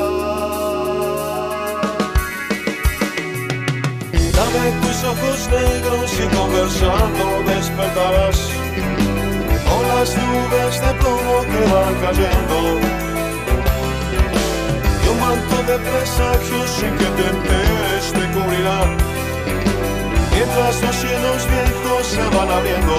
Dame 4.36 4.64
tus 4.82 5.04
ojos 5.04 5.48
negros 5.48 6.12
y 6.12 6.36
conversando 6.36 7.24
despertarás 7.46 8.38
con 9.66 9.82
las 9.88 10.14
nubes 10.14 10.80
de 10.82 10.92
plomo 11.00 11.40
que 11.50 11.72
van 11.72 11.94
cayendo. 12.04 13.05
De 15.66 15.76
presagios 15.78 16.70
sin 16.70 16.96
que 16.96 17.04
te 17.04 17.28
enteres 17.28 18.12
te 18.12 18.24
cubrirá 18.32 19.16
mientras 20.30 20.82
los 20.82 20.96
cielos 20.96 21.46
viejos 21.50 22.06
se 22.06 22.36
van 22.36 22.48
abriendo, 22.48 22.94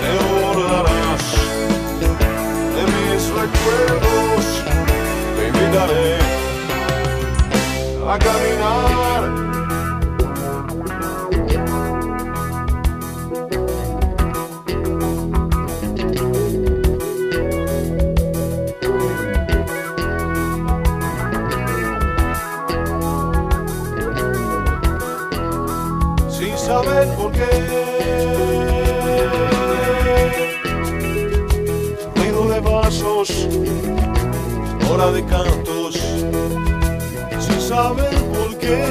te 0.00 0.12
borrarás 0.30 1.24
de 2.76 2.82
mis 2.94 3.22
recuerdos, 3.40 4.44
te 5.36 5.48
invitaré 5.48 6.18
a 8.08 8.18
caminar. 8.18 9.55
Ruido 32.14 32.48
de 32.48 32.60
vasos, 32.60 33.48
hora 34.90 35.12
de 35.12 35.22
cantos, 35.26 35.94
sin 37.38 37.60
saber 37.60 38.14
por 38.32 38.56
qué. 38.56 38.82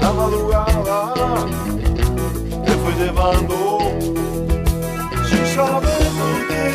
La 0.00 0.12
madrugada 0.12 1.46
te 2.64 2.72
fue 2.72 2.92
llevando, 3.04 3.78
sin 5.28 5.46
saber 5.56 6.06
por 6.18 6.36
qué. 6.48 6.66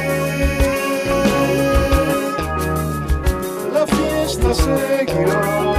La 3.73 3.87
fiesta 3.87 4.53
seguirá. 4.53 5.78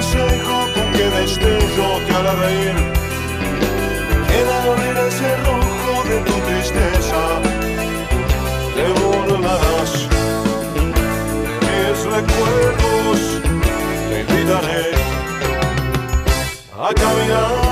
Consejo 0.00 0.56
con 0.74 0.92
que 0.92 1.04
destello 1.10 2.06
te 2.06 2.14
hará 2.14 2.34
reír? 2.34 2.79
A 16.90 16.94
caminar. 16.94 17.69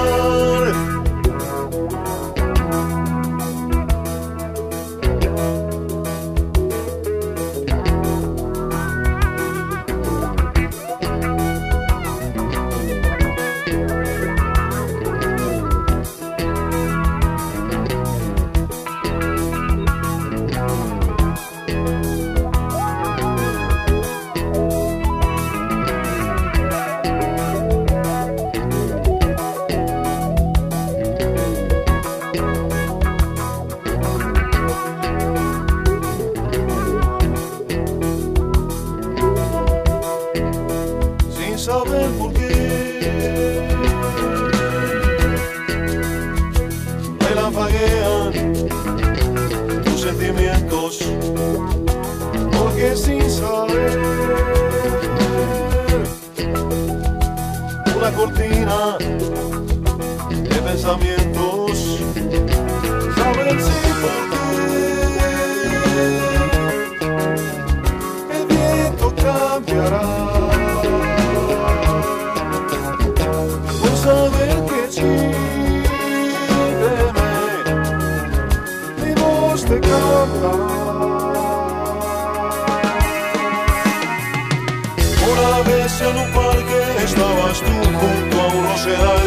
En 85.89 86.17
un 86.17 86.31
parque 86.33 86.81
estabas 87.03 87.61
tú 87.61 87.73
junto 87.73 88.41
a 88.41 88.47
un 88.47 88.63
rosedal, 88.69 89.25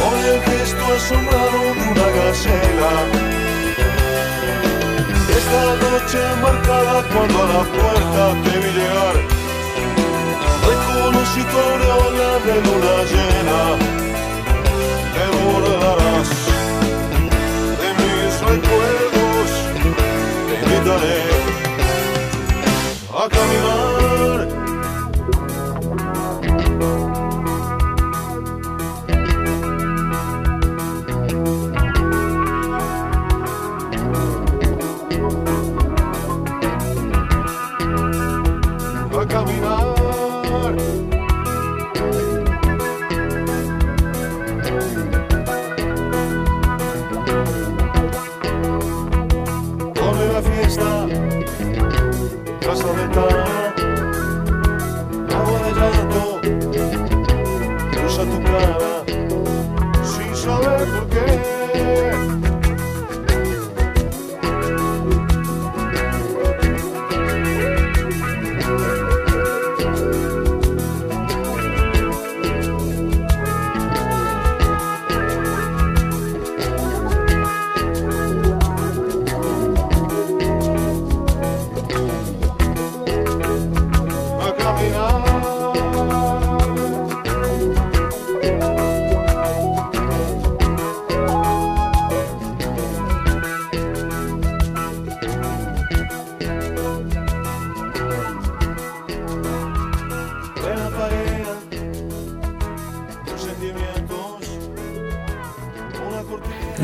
con 0.00 0.16
el 0.24 0.40
gesto 0.42 0.84
asombrado 0.96 1.60
de 1.76 1.82
una 1.92 2.08
gacela. 2.16 2.92
Esta 5.38 5.62
noche 5.84 6.20
marcada 6.42 6.96
cuando 7.12 7.36
a 7.42 7.46
la 7.46 7.62
puerta 7.76 8.22
te 8.42 8.54
vi 8.58 8.70
llegar, 8.78 9.16
reconocí 10.66 11.42
tu 11.44 11.56
aureola 11.58 12.30
de 12.46 12.54
luna 12.64 12.94
llena. 13.12 13.60
Te 15.14 15.24
bordarás 15.38 16.30
de 17.80 17.88
mis 18.00 18.32
recuerdos, 18.40 19.48
te 20.48 20.54
invitaré 20.64 21.20
a 23.14 23.28
caminar. 23.28 24.05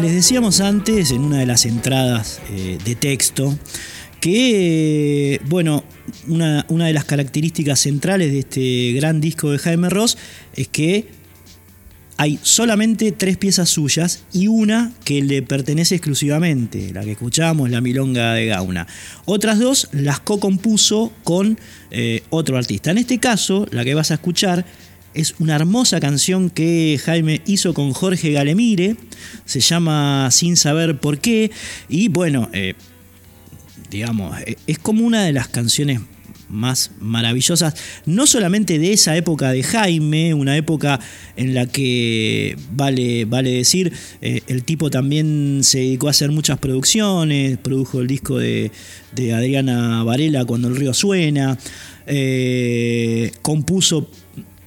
Les 0.00 0.12
decíamos 0.14 0.60
antes, 0.60 1.10
en 1.10 1.22
una 1.22 1.38
de 1.38 1.46
las 1.46 1.66
entradas 1.66 2.40
eh, 2.50 2.78
de 2.82 2.94
texto, 2.94 3.56
que, 4.20 5.40
bueno, 5.44 5.84
una, 6.28 6.64
una 6.68 6.86
de 6.86 6.94
las 6.94 7.04
características 7.04 7.80
centrales 7.80 8.32
de 8.32 8.38
este 8.38 8.92
gran 8.92 9.20
disco 9.20 9.50
de 9.50 9.58
Jaime 9.58 9.90
Ross 9.90 10.16
es 10.54 10.68
que 10.68 11.08
hay 12.16 12.38
solamente 12.42 13.12
tres 13.12 13.36
piezas 13.36 13.68
suyas 13.68 14.24
y 14.32 14.46
una 14.46 14.92
que 15.04 15.22
le 15.22 15.42
pertenece 15.42 15.96
exclusivamente, 15.96 16.92
la 16.92 17.02
que 17.02 17.12
escuchamos, 17.12 17.68
la 17.68 17.80
Milonga 17.80 18.34
de 18.34 18.46
Gauna. 18.46 18.86
Otras 19.24 19.58
dos 19.58 19.88
las 19.92 20.20
co-compuso 20.20 21.12
con 21.22 21.58
eh, 21.90 22.22
otro 22.30 22.56
artista. 22.56 22.92
En 22.92 22.98
este 22.98 23.18
caso, 23.18 23.66
la 23.70 23.84
que 23.84 23.94
vas 23.94 24.10
a 24.10 24.14
escuchar 24.14 24.64
es 25.14 25.34
una 25.38 25.56
hermosa 25.56 26.00
canción 26.00 26.50
que 26.50 27.00
Jaime 27.04 27.42
hizo 27.46 27.74
con 27.74 27.92
Jorge 27.92 28.32
Galemire, 28.32 28.96
se 29.44 29.60
llama 29.60 30.28
Sin 30.30 30.56
saber 30.56 30.98
por 30.98 31.18
qué, 31.18 31.50
y 31.88 32.08
bueno, 32.08 32.48
eh, 32.52 32.74
digamos, 33.90 34.38
eh, 34.40 34.56
es 34.66 34.78
como 34.78 35.04
una 35.04 35.24
de 35.24 35.32
las 35.32 35.48
canciones 35.48 36.00
más 36.48 36.90
maravillosas, 37.00 37.74
no 38.04 38.26
solamente 38.26 38.78
de 38.78 38.92
esa 38.92 39.16
época 39.16 39.52
de 39.52 39.62
Jaime, 39.62 40.34
una 40.34 40.54
época 40.56 41.00
en 41.36 41.54
la 41.54 41.64
que, 41.66 42.56
vale, 42.72 43.24
vale 43.24 43.50
decir, 43.50 43.92
eh, 44.20 44.42
el 44.48 44.62
tipo 44.64 44.90
también 44.90 45.60
se 45.62 45.78
dedicó 45.78 46.08
a 46.08 46.10
hacer 46.10 46.30
muchas 46.30 46.58
producciones, 46.58 47.56
produjo 47.56 48.00
el 48.00 48.06
disco 48.06 48.38
de, 48.38 48.70
de 49.14 49.32
Adriana 49.32 50.04
Varela, 50.04 50.44
Cuando 50.44 50.68
el 50.68 50.76
río 50.76 50.92
suena, 50.92 51.58
compuso 53.40 54.10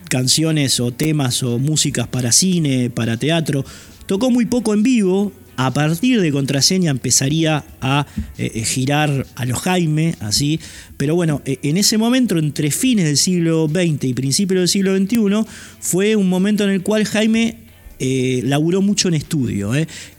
canciones 0.09 0.79
o 0.79 0.91
temas 0.91 1.43
o 1.43 1.59
músicas 1.59 2.07
para 2.07 2.31
cine, 2.31 2.89
para 2.89 3.17
teatro, 3.17 3.65
tocó 4.05 4.31
muy 4.31 4.45
poco 4.45 4.73
en 4.73 4.83
vivo, 4.83 5.31
a 5.57 5.73
partir 5.73 6.21
de 6.21 6.31
contraseña 6.31 6.91
empezaría 6.91 7.63
a 7.79 8.05
eh, 8.37 8.51
eh, 8.53 8.65
girar 8.65 9.25
a 9.35 9.45
los 9.45 9.59
Jaime, 9.59 10.15
así. 10.19 10.59
Pero 10.97 11.15
bueno, 11.15 11.41
eh, 11.45 11.59
en 11.63 11.77
ese 11.77 11.97
momento, 11.97 12.37
entre 12.37 12.71
fines 12.71 13.05
del 13.05 13.17
siglo 13.17 13.69
XX 13.69 14.03
y 14.03 14.13
principios 14.13 14.59
del 14.59 14.67
siglo 14.67 14.97
XXI, 14.97 15.49
fue 15.79 16.15
un 16.15 16.27
momento 16.27 16.65
en 16.65 16.71
el 16.71 16.81
cual 16.81 17.05
Jaime 17.05 17.65
eh, 17.99 18.41
laburó 18.43 18.81
mucho 18.81 19.07
en 19.07 19.13
estudio. 19.13 19.71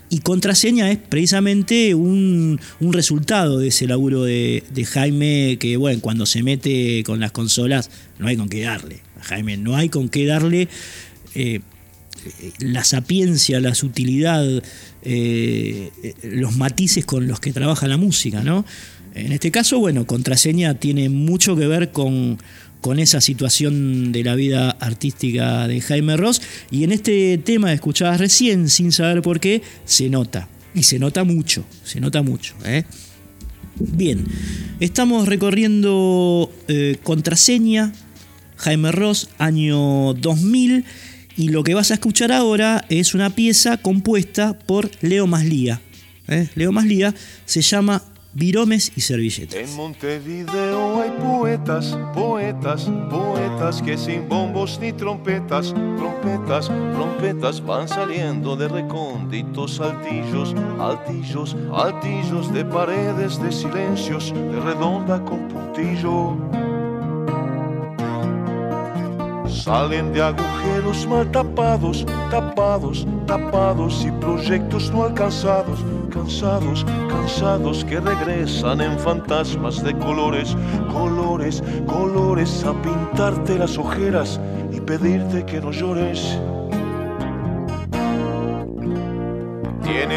Y 0.08 0.20
contraseña 0.20 0.90
es 0.90 0.98
precisamente 0.98 1.94
un, 1.94 2.60
un 2.80 2.92
resultado 2.92 3.58
de 3.58 3.68
ese 3.68 3.86
laburo 3.86 4.22
de, 4.22 4.62
de 4.72 4.84
Jaime, 4.84 5.56
que 5.58 5.76
bueno, 5.76 6.00
cuando 6.00 6.26
se 6.26 6.42
mete 6.42 7.02
con 7.04 7.20
las 7.20 7.32
consolas, 7.32 7.90
no 8.18 8.28
hay 8.28 8.36
con 8.36 8.48
qué 8.48 8.62
darle. 8.62 9.05
Jaime 9.26 9.56
no 9.56 9.76
hay 9.76 9.88
con 9.88 10.08
qué 10.08 10.26
darle. 10.26 10.68
eh, 11.34 11.60
la 12.58 12.82
sapiencia, 12.82 13.60
la 13.60 13.74
sutilidad, 13.74 14.44
eh, 15.02 15.90
los 16.22 16.56
matices 16.56 17.04
con 17.04 17.28
los 17.28 17.38
que 17.38 17.52
trabaja 17.52 17.86
la 17.86 17.98
música, 17.98 18.42
¿no? 18.42 18.64
En 19.14 19.32
este 19.32 19.50
caso, 19.50 19.78
bueno, 19.78 20.06
Contraseña 20.06 20.74
tiene 20.74 21.08
mucho 21.08 21.56
que 21.56 21.66
ver 21.66 21.92
con, 21.92 22.38
con 22.80 22.98
esa 22.98 23.20
situación 23.20 24.12
de 24.12 24.24
la 24.24 24.34
vida 24.34 24.70
artística 24.70 25.66
de 25.68 25.80
Jaime 25.80 26.16
Ross 26.16 26.42
y 26.70 26.84
en 26.84 26.92
este 26.92 27.38
tema 27.38 27.72
escuchabas 27.72 28.20
recién, 28.20 28.68
sin 28.68 28.92
saber 28.92 29.22
por 29.22 29.40
qué, 29.40 29.62
se 29.84 30.08
nota. 30.10 30.48
Y 30.74 30.82
se 30.82 30.98
nota 30.98 31.24
mucho, 31.24 31.64
se 31.84 32.00
nota 32.00 32.22
mucho. 32.22 32.54
¿eh? 32.66 32.84
Bien, 33.78 34.24
estamos 34.80 35.26
recorriendo 35.26 36.52
eh, 36.68 36.98
Contraseña, 37.02 37.92
Jaime 38.56 38.92
Ross, 38.92 39.28
año 39.38 40.14
2000, 40.14 40.84
y 41.36 41.48
lo 41.48 41.62
que 41.64 41.74
vas 41.74 41.90
a 41.90 41.94
escuchar 41.94 42.32
ahora 42.32 42.84
es 42.88 43.14
una 43.14 43.30
pieza 43.30 43.76
compuesta 43.76 44.58
por 44.58 44.90
Leo 45.02 45.26
Maslía. 45.26 45.80
¿eh? 46.28 46.48
Leo 46.54 46.72
Maslía 46.72 47.14
se 47.44 47.60
llama 47.60 48.02
Viromes 48.32 48.92
y 48.96 49.00
Servilletas. 49.00 49.54
En 49.54 49.74
Montevideo 49.76 51.00
hay 51.00 51.10
poetas, 51.10 51.96
poetas, 52.12 52.86
poetas 53.08 53.80
que 53.80 53.96
sin 53.96 54.28
bombos 54.28 54.78
ni 54.78 54.92
trompetas, 54.92 55.72
trompetas, 55.96 56.66
trompetas 56.66 57.64
van 57.64 57.88
saliendo 57.88 58.54
de 58.54 58.68
recónditos 58.68 59.80
altillos, 59.80 60.54
altillos, 60.78 61.56
altillos 61.72 62.52
de 62.52 62.64
paredes 62.66 63.40
de 63.42 63.50
silencios, 63.50 64.34
de 64.34 64.60
redonda 64.60 65.24
con 65.24 65.48
puntillo. 65.48 66.65
Salen 69.48 70.12
de 70.12 70.22
agujeros 70.22 71.06
mal 71.06 71.30
tapados, 71.30 72.04
tapados, 72.30 73.06
tapados 73.26 74.04
y 74.04 74.10
proyectos 74.12 74.90
no 74.92 75.04
alcanzados, 75.04 75.84
cansados, 76.10 76.84
cansados 77.08 77.84
que 77.84 78.00
regresan 78.00 78.80
en 78.80 78.98
fantasmas 78.98 79.82
de 79.82 79.96
colores, 79.98 80.56
colores, 80.92 81.62
colores 81.86 82.64
a 82.64 82.72
pintarte 82.82 83.58
las 83.58 83.78
ojeras 83.78 84.40
y 84.72 84.80
pedirte 84.80 85.44
que 85.44 85.60
no 85.60 85.70
llores. 85.70 86.38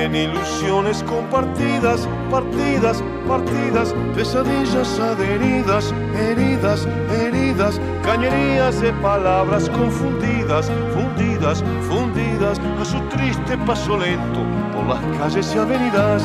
En 0.03 0.15
ilusiones 0.15 1.03
compartidas, 1.03 2.07
partidas, 2.31 3.03
partidas, 3.27 3.93
pesadillas 4.15 4.99
adheridas, 4.99 5.93
heridas, 6.17 6.87
heridas, 7.11 7.79
cañerías 8.03 8.81
de 8.81 8.93
palabras 8.93 9.69
confundidas, 9.69 10.71
fundidas, 10.93 11.63
fundidas 11.89 12.59
a 12.59 12.85
su 12.85 12.99
triste 13.09 13.57
paso 13.65 13.97
lento 13.97 14.41
por 14.73 14.85
las 14.87 15.17
calles 15.17 15.53
y 15.53 15.57
avenidas. 15.57 16.23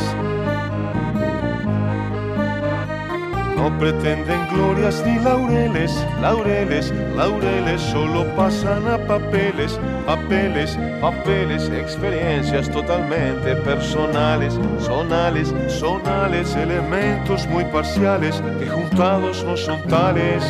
No 3.56 3.78
pretenden 3.78 4.46
glorias 4.52 5.02
ni 5.06 5.18
laureles, 5.20 5.92
laureles, 6.20 6.92
laureles, 7.16 7.80
solo 7.80 8.24
pasan 8.36 8.86
a 8.88 8.98
papeles, 8.98 9.80
papeles, 10.06 10.78
papeles, 11.00 11.68
experiencias 11.70 12.70
totalmente 12.70 13.56
personales, 13.56 14.58
sonales, 14.78 15.54
sonales, 15.68 16.54
elementos 16.54 17.46
muy 17.46 17.64
parciales 17.64 18.42
que 18.58 18.66
juntados 18.66 19.44
no 19.44 19.56
son 19.56 19.82
tales. 19.84 20.44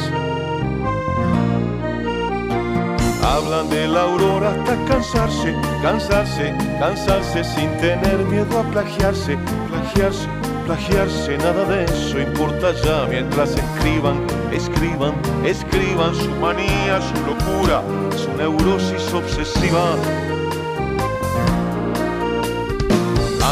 Hablan 3.23 3.71
de 3.71 3.89
la 3.89 4.03
aurora 4.03 4.51
hasta 4.51 4.77
cansarse, 4.85 5.55
cansarse, 5.83 6.55
cansarse 6.79 7.43
sin 7.43 7.71
tener 7.79 8.19
miedo 8.27 8.61
a 8.61 8.63
plagiarse, 8.71 9.39
plagiarse, 9.69 10.29
plagiarse, 10.65 11.37
nada 11.39 11.65
de 11.65 11.85
eso 11.85 12.19
importa 12.19 12.73
ya 12.73 13.07
mientras 13.09 13.51
escriban, 13.51 14.27
escriban, 14.53 15.15
escriban 15.45 16.15
su 16.15 16.31
manía, 16.41 17.01
su 17.01 17.15
locura, 17.27 17.83
su 18.17 18.33
neurosis 18.37 19.13
obsesiva. 19.13 19.97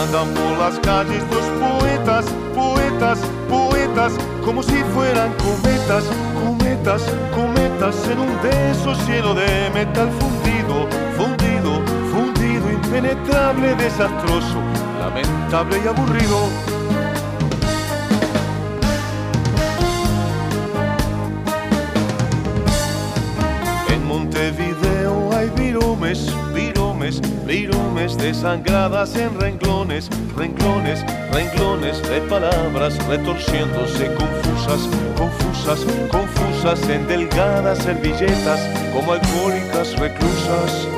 Andan 0.03 0.29
por 0.35 0.59
las 0.59 0.79
calles 0.81 1.23
los 1.31 1.45
poetas, 1.61 2.27
poetas, 2.55 3.19
poetas, 3.49 4.13
como 4.45 4.63
si 4.63 4.83
fueran 4.95 5.33
cometas, 5.35 6.05
cometas, 6.43 7.03
cometas 7.35 8.09
en 8.09 8.19
un 8.19 8.43
beso 8.43 8.95
cielo 9.05 9.35
de 9.35 9.71
metal 9.75 10.09
fundido, 10.19 10.89
fundido, 11.17 11.83
fundido, 12.11 12.73
impenetrable, 12.73 13.75
desastroso, 13.77 14.59
lamentable 14.99 15.81
y 15.85 15.89
aburrido. 15.89 16.72
Desangradas 28.17 29.17
en 29.17 29.39
renglones, 29.41 30.09
renglones, 30.37 31.05
renglones 31.33 32.03
de 32.09 32.21
palabras 32.23 32.97
retorciéndose 33.07 34.13
confusas, 34.15 34.89
confusas, 35.17 35.87
confusas 36.11 36.89
en 36.89 37.07
delgadas 37.07 37.79
servilletas 37.79 38.61
como 38.93 39.13
alcohólicas 39.13 39.99
reclusas. 39.99 40.89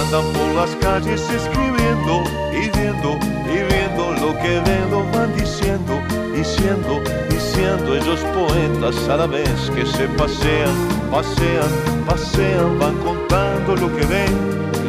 Andan 0.00 0.24
por 0.32 0.54
las 0.54 0.76
calles 0.76 1.22
escribiendo 1.30 2.24
y 2.52 2.70
viendo 2.76 3.18
y 3.46 3.62
viendo 3.72 4.12
lo 4.20 4.38
que 4.38 4.60
lo 4.90 5.04
van 5.12 5.34
diciendo, 5.36 6.00
diciendo, 6.34 7.00
diciendo 7.28 7.96
ellos 7.96 8.20
poetas 8.34 9.08
a 9.08 9.16
la 9.16 9.26
vez 9.26 9.70
que 9.74 9.86
se 9.86 10.06
pasean, 10.08 10.93
pasean, 11.14 11.70
pasean, 12.06 12.76
van 12.80 12.96
contando 12.98 13.76
lo 13.76 13.88
que 13.96 14.04
ven, 14.06 14.34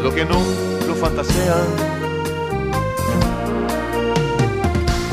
lo 0.02 0.12
que 0.12 0.26
no, 0.26 0.40
lo 0.88 0.96
fantasean. 0.96 1.68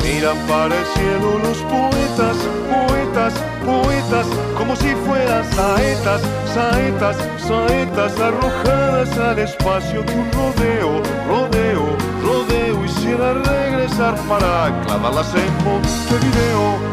Miran 0.01 0.37
para 0.47 0.75
el 0.75 0.85
cielo 0.95 1.37
los 1.37 1.59
poetas, 1.73 2.35
poetas, 2.73 3.33
poetas, 3.63 4.27
como 4.57 4.75
si 4.75 4.95
fueran 5.05 5.43
saetas, 5.51 6.21
saetas, 6.51 7.15
saetas 7.37 8.19
arrojadas 8.19 9.15
al 9.19 9.37
espacio 9.37 10.01
de 10.01 10.13
un 10.15 10.31
rodeo, 10.31 11.03
rodeo, 11.27 11.85
rodeo. 12.23 12.85
Hiciera 12.85 13.33
regresar 13.33 14.15
para 14.27 14.83
clavarlas 14.87 15.31
en 15.35 15.53
Montevideo. 15.63 16.92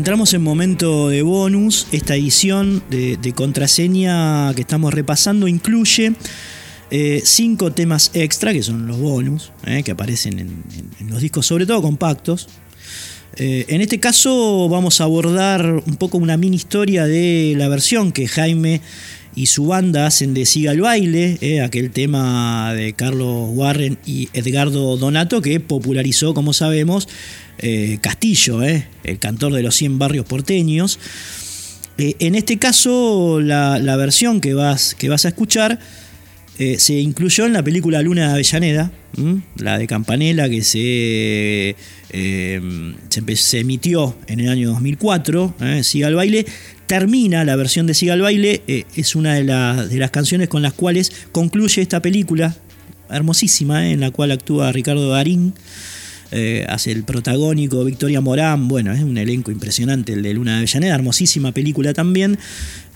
Entramos 0.00 0.32
en 0.32 0.40
momento 0.40 1.10
de 1.10 1.20
bonus. 1.20 1.86
Esta 1.92 2.16
edición 2.16 2.82
de, 2.88 3.32
contraseña 3.34 4.50
que 4.54 4.62
estamos 4.62 4.94
repasando 4.94 5.46
incluye 5.46 6.14
eh, 6.90 7.20
cinco 7.22 7.70
temas 7.72 8.10
extra, 8.14 8.54
que 8.54 8.62
son 8.62 8.86
los 8.86 8.98
bonus, 8.98 9.52
eh, 9.66 9.82
que 9.82 9.90
aparecen 9.90 10.38
en, 10.38 11.10
los 11.10 11.20
discos, 11.20 11.44
sobre 11.44 11.66
todo 11.66 11.82
compactos. 11.82 12.48
Eh, 13.36 13.66
en 13.68 13.82
este 13.82 14.00
caso 14.00 14.70
vamos 14.70 15.02
a 15.02 15.04
abordar 15.04 15.66
un 15.66 15.96
poco 15.96 16.16
una 16.16 16.38
mini 16.38 16.56
historia 16.56 17.04
de 17.04 17.52
la 17.58 17.68
versión 17.68 18.10
que 18.10 18.26
Jaime 18.26 18.80
y 19.34 19.46
su 19.46 19.66
banda 19.66 20.06
hacen 20.06 20.32
de 20.32 20.46
Siga 20.46 20.72
el 20.72 20.80
baile, 20.80 21.60
aquel 21.62 21.90
tema 21.90 22.72
de 22.72 22.94
Carlos 22.94 23.50
Warren 23.52 23.98
y 24.06 24.30
Edgardo 24.32 24.96
Donato 24.96 25.42
que 25.42 25.60
popularizó, 25.60 26.32
como 26.32 26.54
sabemos, 26.54 27.06
eh, 27.62 27.98
Castillo, 28.00 28.62
eh, 28.62 28.86
el 29.04 29.18
cantor 29.18 29.52
de 29.52 29.62
los 29.62 29.74
100 29.74 29.98
barrios 29.98 30.24
porteños. 30.24 30.98
Eh, 31.98 32.14
en 32.18 32.34
este 32.34 32.58
caso, 32.58 33.40
la, 33.40 33.96
versión 33.96 34.40
que 34.40 34.54
vas, 34.54 34.94
que 34.94 35.08
vas 35.08 35.24
a 35.26 35.28
escuchar 35.28 35.78
se 36.76 37.00
incluyó 37.00 37.46
en 37.46 37.54
la 37.54 37.62
película 37.62 38.02
Luna 38.02 38.26
de 38.26 38.32
Avellaneda, 38.34 38.92
la 39.56 39.78
de 39.78 39.86
Campanella, 39.86 40.46
que 40.46 40.62
se, 40.62 41.74
se, 42.10 43.58
emitió 43.58 44.14
en 44.26 44.40
el 44.40 44.50
año 44.50 44.68
2004, 44.68 45.54
¿eh? 45.62 45.82
Siga 45.82 46.08
el 46.08 46.16
baile. 46.16 46.44
Termina 46.84 47.46
la 47.46 47.56
versión 47.56 47.86
de 47.86 47.94
Siga 47.94 48.12
el 48.12 48.20
baile, 48.20 48.60
es 48.94 49.16
una 49.16 49.36
de, 49.36 49.44
de 49.88 49.98
las 49.98 50.10
canciones 50.10 50.50
con 50.50 50.60
las 50.60 50.74
cuales 50.74 51.10
concluye 51.32 51.80
esta 51.80 52.02
película, 52.02 52.54
hermosísima, 53.08 53.88
en 53.88 54.00
la 54.00 54.10
cual 54.10 54.30
actúa 54.30 54.70
Ricardo 54.70 55.08
Darín. 55.08 55.54
Eh, 56.32 56.64
hace 56.68 56.92
el 56.92 57.04
protagónico 57.04 57.84
Victoria 57.84 58.20
Morán, 58.20 58.68
bueno, 58.68 58.92
es 58.92 59.02
un 59.02 59.18
elenco 59.18 59.50
impresionante 59.50 60.12
el 60.12 60.22
de 60.22 60.34
Luna 60.34 60.52
de 60.52 60.58
Avellaneda, 60.58 60.94
hermosísima 60.94 61.52
película 61.52 61.92
también. 61.92 62.38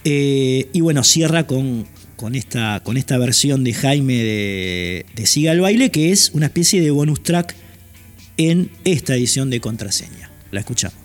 Eh, 0.05 0.68
y 0.72 0.80
bueno, 0.80 1.03
cierra 1.03 1.47
con, 1.47 1.87
con, 2.16 2.35
esta, 2.35 2.80
con 2.85 2.97
esta 2.97 3.18
versión 3.18 3.64
de 3.64 3.72
Jaime 3.72 4.14
de, 4.14 5.07
de 5.14 5.26
Siga 5.26 5.53
el 5.53 5.61
baile, 5.61 5.91
que 5.91 6.12
es 6.12 6.30
una 6.35 6.47
especie 6.47 6.80
de 6.80 6.91
bonus 6.91 7.22
track 7.22 7.55
en 8.37 8.70
esta 8.85 9.14
edición 9.14 9.51
de 9.51 9.61
Contraseña. 9.61 10.30
La 10.51 10.61
escuchamos. 10.61 11.03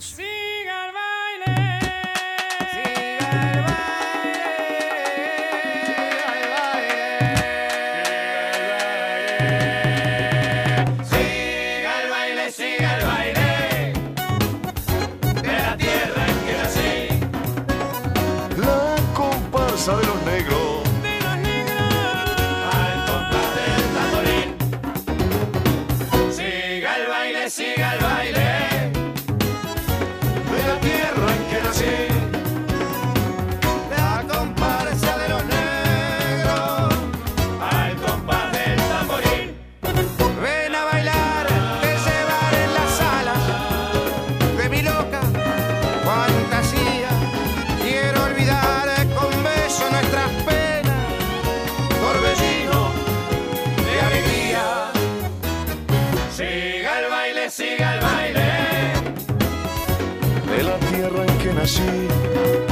machine 61.70 62.69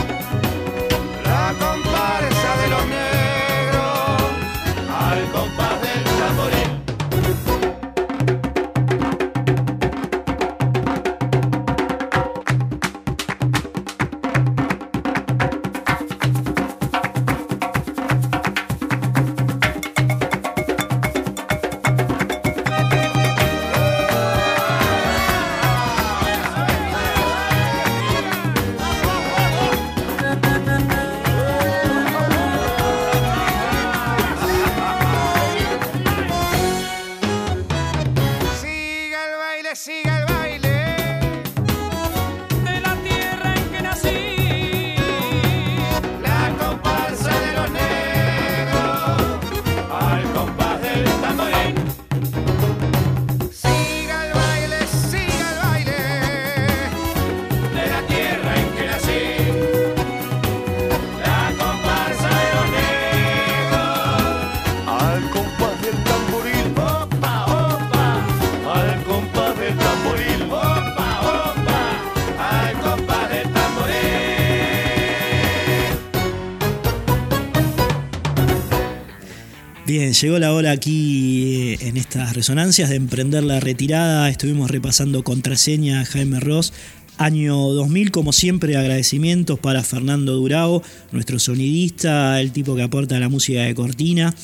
Bien, 79.97 80.13
llegó 80.13 80.37
la 80.37 80.53
hora 80.53 80.69
aquí 80.69 81.71
eh, 81.71 81.87
en 81.87 81.97
estas 81.97 82.35
resonancias 82.35 82.89
de 82.89 82.97
emprender 82.97 83.43
la 83.43 83.59
retirada. 83.59 84.29
Estuvimos 84.29 84.69
repasando 84.69 85.23
contraseña 85.23 86.05
Jaime 86.05 86.39
Ross. 86.39 86.71
Año 87.17 87.55
2000, 87.55 88.11
como 88.11 88.31
siempre, 88.31 88.77
agradecimientos 88.77 89.57
para 89.59 89.83
Fernando 89.83 90.35
Durao, 90.35 90.83
nuestro 91.11 91.39
sonidista, 91.39 92.39
el 92.39 92.51
tipo 92.51 92.75
que 92.75 92.83
aporta 92.83 93.19
la 93.19 93.27
música 93.27 93.61
de 93.61 93.73
Cortina, 93.73 94.35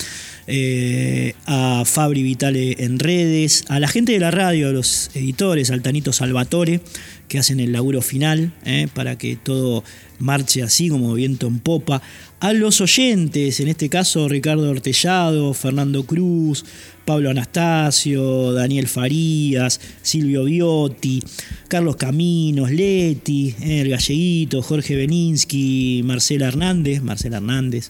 eh, 0.48 1.36
a 1.46 1.84
Fabri 1.86 2.24
Vitale 2.24 2.84
en 2.84 2.98
redes, 2.98 3.64
a 3.68 3.80
la 3.80 3.88
gente 3.88 4.14
de 4.14 4.20
la 4.20 4.32
radio, 4.32 4.70
a 4.70 4.72
los 4.72 5.12
editores, 5.14 5.70
al 5.70 5.84
Tanito 5.84 6.14
Salvatore, 6.14 6.82
que 7.28 7.38
hacen 7.38 7.60
el 7.60 7.72
laburo 7.72 8.02
final 8.02 8.52
eh, 8.66 8.88
para 8.94 9.18
que 9.18 9.36
todo 9.36 9.84
marche 10.20 10.64
así 10.64 10.90
como 10.90 11.14
viento 11.14 11.48
en 11.48 11.60
popa, 11.60 12.02
a 12.40 12.54
los 12.54 12.82
oyentes, 12.82 13.60
en 13.60 13.70
este 13.70 13.88
caso 13.88 14.28
Ricardo 14.28 14.70
Ortellado, 14.70 15.54
Fernando 15.54 16.06
Cruz, 16.06 16.66
Pablo 17.06 17.30
Anastasio, 17.30 18.54
Daniel 18.54 18.88
Farías, 18.88 19.80
Silvio 20.02 20.46
Biotti, 20.46 21.22
Carlos 21.68 21.96
Caminos, 21.98 22.72
Leti, 22.72 23.54
el 23.62 23.90
Galleguito, 23.90 24.62
Jorge 24.62 24.96
Beninsky, 24.96 26.02
Marcela 26.06 26.48
Hernández, 26.48 27.02
Marcela 27.02 27.38
Hernández, 27.38 27.90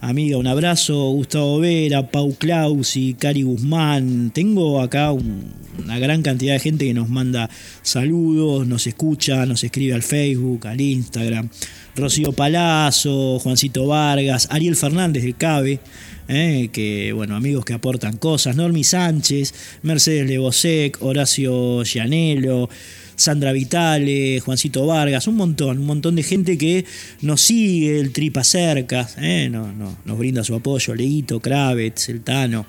amiga, 0.00 0.36
un 0.38 0.46
abrazo, 0.46 1.10
Gustavo 1.10 1.58
Vera, 1.58 2.10
Pau 2.10 2.34
Clausi, 2.34 3.14
Cari 3.18 3.42
Guzmán. 3.42 4.30
Tengo 4.32 4.80
acá 4.80 5.10
un- 5.12 5.66
una 5.82 5.98
gran 5.98 6.22
cantidad 6.22 6.54
de 6.54 6.60
gente 6.60 6.86
que 6.86 6.94
nos 6.94 7.08
manda 7.08 7.50
saludos, 7.82 8.66
nos 8.66 8.86
escucha, 8.86 9.44
nos 9.46 9.62
escribe 9.64 9.94
al 9.94 10.02
Facebook, 10.02 10.66
al 10.66 10.80
Instagram. 10.80 11.48
Rocío 11.96 12.32
Palazzo, 12.32 13.38
Juancito 13.38 13.86
Vargas, 13.86 14.48
Ariel 14.50 14.76
Fernández 14.76 15.22
del 15.22 15.34
CABE, 15.34 15.80
eh, 16.28 16.68
que, 16.72 17.12
bueno, 17.12 17.36
amigos 17.36 17.64
que 17.64 17.74
aportan 17.74 18.16
cosas, 18.16 18.56
Normi 18.56 18.84
Sánchez, 18.84 19.54
Mercedes 19.82 20.28
Lebosec, 20.28 21.02
Horacio 21.02 21.84
Gianello, 21.84 22.68
Sandra 23.16 23.52
Vitale, 23.52 24.40
Juancito 24.40 24.86
Vargas, 24.86 25.26
un 25.26 25.36
montón, 25.36 25.78
un 25.78 25.86
montón 25.86 26.16
de 26.16 26.22
gente 26.22 26.58
que 26.58 26.84
nos 27.22 27.40
sigue, 27.40 27.98
el 27.98 28.12
Tripa 28.12 28.44
cerca, 28.44 29.08
eh, 29.18 29.48
no, 29.50 29.72
no, 29.72 29.96
nos 30.04 30.18
brinda 30.18 30.44
su 30.44 30.54
apoyo, 30.54 30.94
Leito, 30.94 31.40
Kravitz, 31.40 32.10
El 32.10 32.20
Tano. 32.22 32.66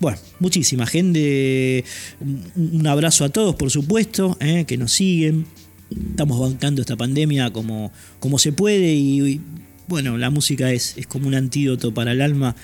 Bueno, 0.00 0.18
muchísima 0.38 0.86
gente. 0.86 1.84
Un 2.20 2.42
un 2.56 2.86
abrazo 2.86 3.24
a 3.24 3.30
todos, 3.30 3.56
por 3.56 3.70
supuesto, 3.70 4.36
eh, 4.40 4.64
que 4.66 4.76
nos 4.76 4.92
siguen. 4.92 5.46
Estamos 5.90 6.38
bancando 6.38 6.80
esta 6.80 6.96
pandemia 6.96 7.50
como, 7.50 7.90
como 8.20 8.38
se 8.38 8.52
puede 8.52 8.94
y, 8.94 9.20
y, 9.20 9.40
bueno, 9.88 10.18
la 10.18 10.30
música 10.30 10.70
es, 10.70 10.96
es 10.96 11.06
como 11.06 11.26
un 11.26 11.34
antídoto 11.34 11.92
para 11.94 12.12
el 12.12 12.20
alma 12.20 12.54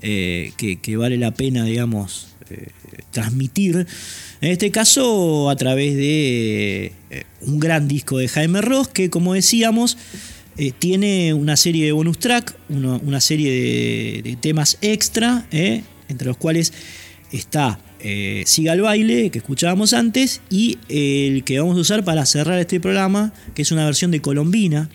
eh, 0.00 0.52
que, 0.56 0.96
vale 0.96 1.16
la 1.16 1.32
pena, 1.32 1.64
digamos, 1.64 2.28
eh, 2.50 2.68
transmitir. 3.10 3.86
En 4.40 4.52
este 4.52 4.70
caso, 4.70 5.50
a 5.50 5.56
través 5.56 5.96
de 5.96 6.92
eh, 7.10 7.24
un 7.40 7.58
gran 7.58 7.88
disco 7.88 8.18
de 8.18 8.28
Jaime 8.28 8.60
Ross, 8.60 8.88
que 8.88 9.10
como 9.10 9.34
decíamos, 9.34 9.98
tiene 10.80 11.34
una 11.34 11.56
serie 11.56 11.84
de 11.86 11.92
bonus 11.92 12.18
track, 12.18 12.56
una 12.68 13.20
serie 13.20 14.22
de, 14.22 14.36
temas 14.40 14.76
extra, 14.80 15.46
entre 15.52 16.26
los 16.26 16.36
cuales 16.36 16.72
está 17.30 17.78
Siga 18.44 18.72
el 18.72 18.82
baile, 18.82 19.30
que 19.30 19.38
escuchábamos 19.38 19.92
antes, 19.92 20.40
y 20.50 20.78
el 20.88 21.44
que 21.44 21.60
vamos 21.60 21.78
a 21.78 21.80
usar 21.80 22.04
para 22.04 22.26
cerrar 22.26 22.58
este 22.58 22.80
programa, 22.80 23.32
que 23.54 23.62
es 23.62 23.70
una 23.70 23.84
versión 23.84 24.10
de 24.10 24.20
Colombina, 24.20 24.90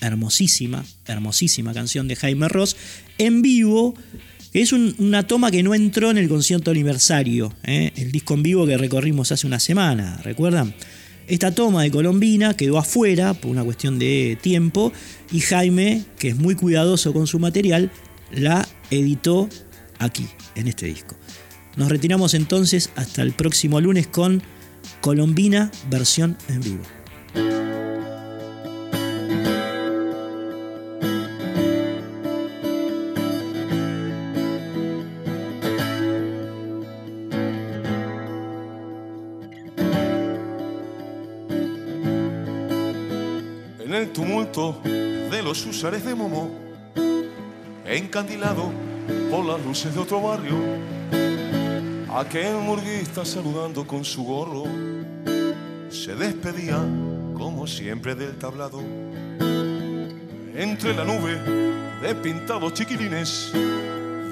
hermosísima, 0.00 0.84
hermosísima 1.06 1.74
canción 1.74 2.08
de 2.08 2.16
Jaime 2.16 2.48
Ross, 2.48 2.76
en 3.18 3.42
vivo, 3.42 3.94
es 4.62 4.72
un- 4.72 4.94
una 4.98 5.26
toma 5.26 5.50
que 5.50 5.62
no 5.62 5.74
entró 5.74 6.10
en 6.10 6.18
el 6.18 6.28
concierto 6.28 6.70
aniversario, 6.70 7.54
¿eh? 7.64 7.92
el 7.96 8.12
disco 8.12 8.34
en 8.34 8.42
vivo 8.42 8.66
que 8.66 8.76
recorrimos 8.78 9.30
hace 9.32 9.46
una 9.46 9.60
semana, 9.60 10.20
¿recuerdan? 10.24 10.74
Esta 11.26 11.54
toma 11.54 11.82
de 11.82 11.90
Colombina 11.90 12.54
quedó 12.54 12.78
afuera 12.78 13.34
por 13.34 13.50
una 13.50 13.62
cuestión 13.64 13.98
de 13.98 14.38
tiempo 14.40 14.92
y 15.30 15.40
Jaime, 15.40 16.04
que 16.18 16.28
es 16.28 16.36
muy 16.36 16.54
cuidadoso 16.54 17.12
con 17.12 17.26
su 17.26 17.38
material, 17.38 17.90
la 18.32 18.66
editó 18.90 19.48
aquí, 19.98 20.26
en 20.54 20.68
este 20.68 20.86
disco. 20.86 21.16
Nos 21.76 21.90
retiramos 21.90 22.32
entonces 22.34 22.90
hasta 22.96 23.22
el 23.22 23.32
próximo 23.32 23.80
lunes 23.80 24.06
con 24.06 24.42
Colombina 25.02 25.70
versión 25.90 26.36
en 26.48 26.60
vivo. 26.60 26.82
Usares 45.78 46.04
de 46.04 46.12
Momo, 46.12 46.50
encandilado 47.86 48.72
por 49.30 49.44
las 49.44 49.64
luces 49.64 49.94
de 49.94 50.00
otro 50.00 50.20
barrio, 50.20 50.56
aquel 52.12 52.56
murguista 52.56 53.24
saludando 53.24 53.86
con 53.86 54.04
su 54.04 54.24
gorro, 54.24 54.64
se 55.88 56.16
despedía 56.16 56.78
como 57.32 57.68
siempre 57.68 58.16
del 58.16 58.36
tablado. 58.38 58.80
Entre 60.56 60.94
la 60.94 61.04
nube 61.04 61.38
de 62.02 62.12
pintados 62.24 62.74
chiquilines, 62.74 63.52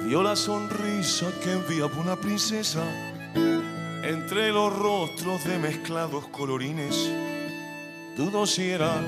dio 0.09 0.25
la 0.25 0.35
sonrisa 0.35 1.27
que 1.45 1.53
enviaba 1.53 1.97
una 2.01 2.17
princesa. 2.17 2.83
Entre 4.03 4.51
los 4.51 4.77
rostros 4.77 5.45
de 5.45 5.61
mezclados 5.61 6.27
colorines, 6.27 7.09
Dudo 8.17 8.47
si 8.47 8.71
era 8.71 8.99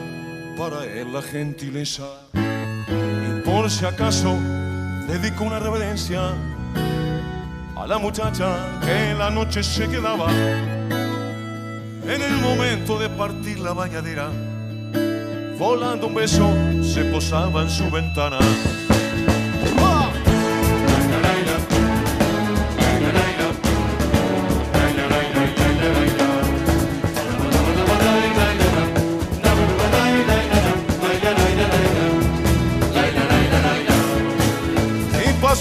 para 0.58 0.84
él 0.84 1.12
la 1.12 1.22
gentileza. 1.22 2.04
Y 2.34 3.40
por 3.42 3.70
si 3.70 3.84
acaso 3.84 4.36
dedico 5.06 5.44
una 5.44 5.60
reverencia 5.60 6.34
a 7.76 7.86
la 7.86 7.98
muchacha 7.98 8.80
que 8.84 9.10
en 9.10 9.18
la 9.18 9.30
noche 9.30 9.62
se 9.62 9.88
quedaba 9.88 10.28
en 12.02 12.22
el 12.22 12.36
momento 12.42 12.98
de 12.98 13.08
partir 13.08 13.60
la 13.60 13.72
bañadera. 13.72 14.30
Volando 15.56 16.08
un 16.08 16.14
beso 16.14 16.52
se 16.82 17.04
posaba 17.04 17.62
en 17.62 17.70
su 17.70 17.88
ventana. 17.90 18.38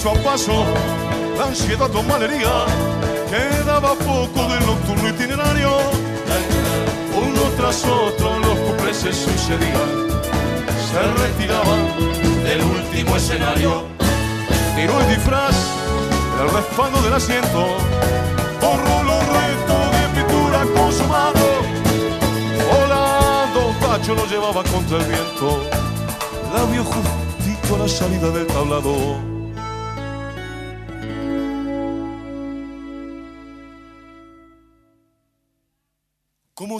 A 0.09 0.13
paso 0.23 0.63
la 1.37 1.47
ansiedad 1.47 1.93
o 1.93 2.03
malería 2.03 2.65
quedaba 3.29 3.93
poco 3.95 4.47
del 4.47 4.65
nocturno 4.65 5.09
itinerario. 5.09 5.71
Uno 7.15 7.41
tras 7.57 7.83
otro 7.83 8.39
los 8.39 8.57
cuplés 8.59 8.97
se 8.97 9.11
sucedían 9.11 10.07
se 10.87 11.01
retiraban 11.23 11.81
del 12.43 12.61
último 12.61 13.15
escenario. 13.17 13.83
Tiró 14.75 14.99
el 15.01 15.07
disfraz 15.09 15.55
del 16.37 16.49
respaldo 16.51 17.01
del 17.01 17.13
asiento 17.13 17.67
borró 18.61 19.03
los 19.03 19.21
restos 19.37 19.91
de 19.91 20.21
pintura 20.21 20.59
con 20.75 20.91
su 20.91 21.03
mano. 21.05 21.45
Volando 22.71 23.73
Pacho 23.81 24.15
lo 24.15 24.25
llevaba 24.27 24.63
contra 24.63 24.97
el 24.97 25.05
viento 25.05 25.63
la 26.53 26.63
vio 26.71 26.83
justito 26.83 27.75
a 27.75 27.79
la 27.79 27.87
salida 27.87 28.29
del 28.31 28.47
tablado. 28.47 29.36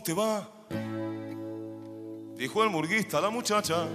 Te 0.07 0.13
va? 0.13 0.49
Dijo 2.37 2.63
el 2.63 2.69
murguista 2.69 3.17
a 3.17 3.21
la 3.21 3.29
muchacha 3.29 3.87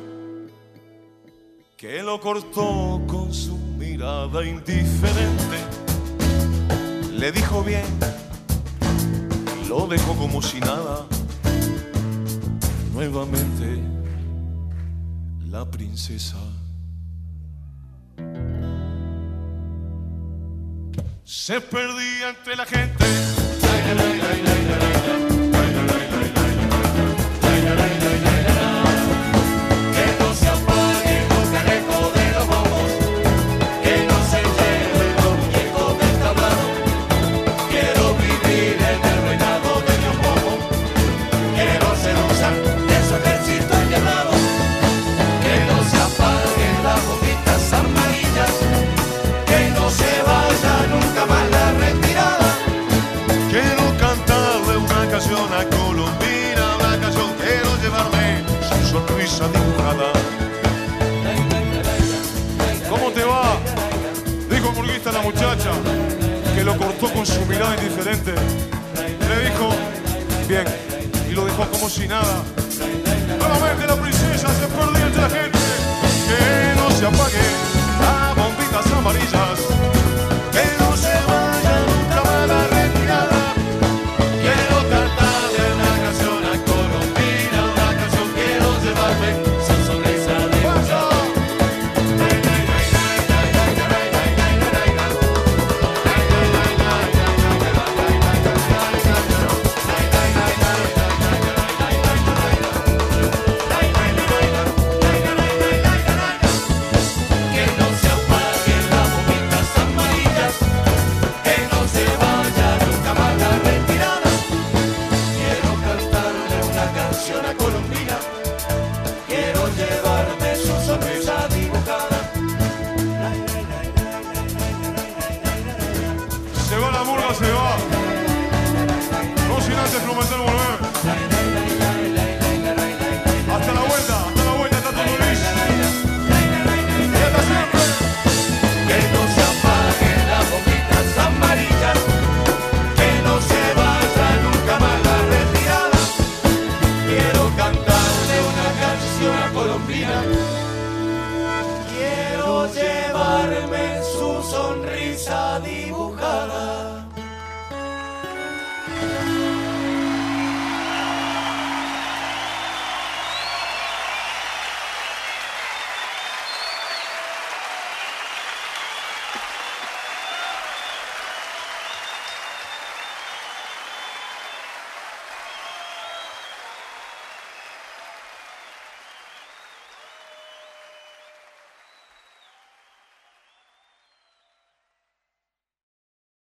que 1.74 2.02
lo 2.02 2.20
cortó 2.20 3.00
con 3.06 3.32
su 3.32 3.56
mirada 3.56 4.44
indiferente. 4.44 5.56
Le 7.12 7.32
dijo 7.32 7.62
bien 7.62 7.86
lo 9.66 9.86
dejó 9.86 10.14
como 10.14 10.42
si 10.42 10.60
nada. 10.60 11.06
Nuevamente 12.92 13.80
la 15.48 15.64
princesa. 15.64 16.36
Se 21.24 21.58
perdía 21.62 22.28
entre 22.28 22.56
la 22.56 22.66
gente. 22.66 23.02
sonrisa 59.06 59.48
dibujada. 59.48 60.12
¿Cómo 62.88 63.10
te 63.10 63.24
va? 63.24 63.56
Dijo 64.50 64.68
el 64.68 64.74
murguista 64.74 65.10
a 65.10 65.12
la 65.14 65.22
muchacha, 65.22 65.70
que 66.54 66.64
lo 66.64 66.76
cortó 66.76 67.12
con 67.12 67.26
su 67.26 67.40
mirada 67.46 67.74
indiferente. 67.76 68.32
Le 69.28 69.50
dijo, 69.50 69.70
bien, 70.48 70.64
y 71.30 71.32
lo 71.32 71.44
dejó 71.46 71.66
como 71.70 71.88
si 71.88 72.06
nada. 72.06 72.42
Nuevamente 73.38 73.86
la 73.86 73.96
princesa 73.96 74.48
se 74.48 74.66
perdió 74.66 75.06
entre 75.06 75.22
la 75.22 75.30
gente. 75.30 75.58
Que 76.28 76.80
no 76.80 76.90
se 76.90 77.06
apague 77.06 77.41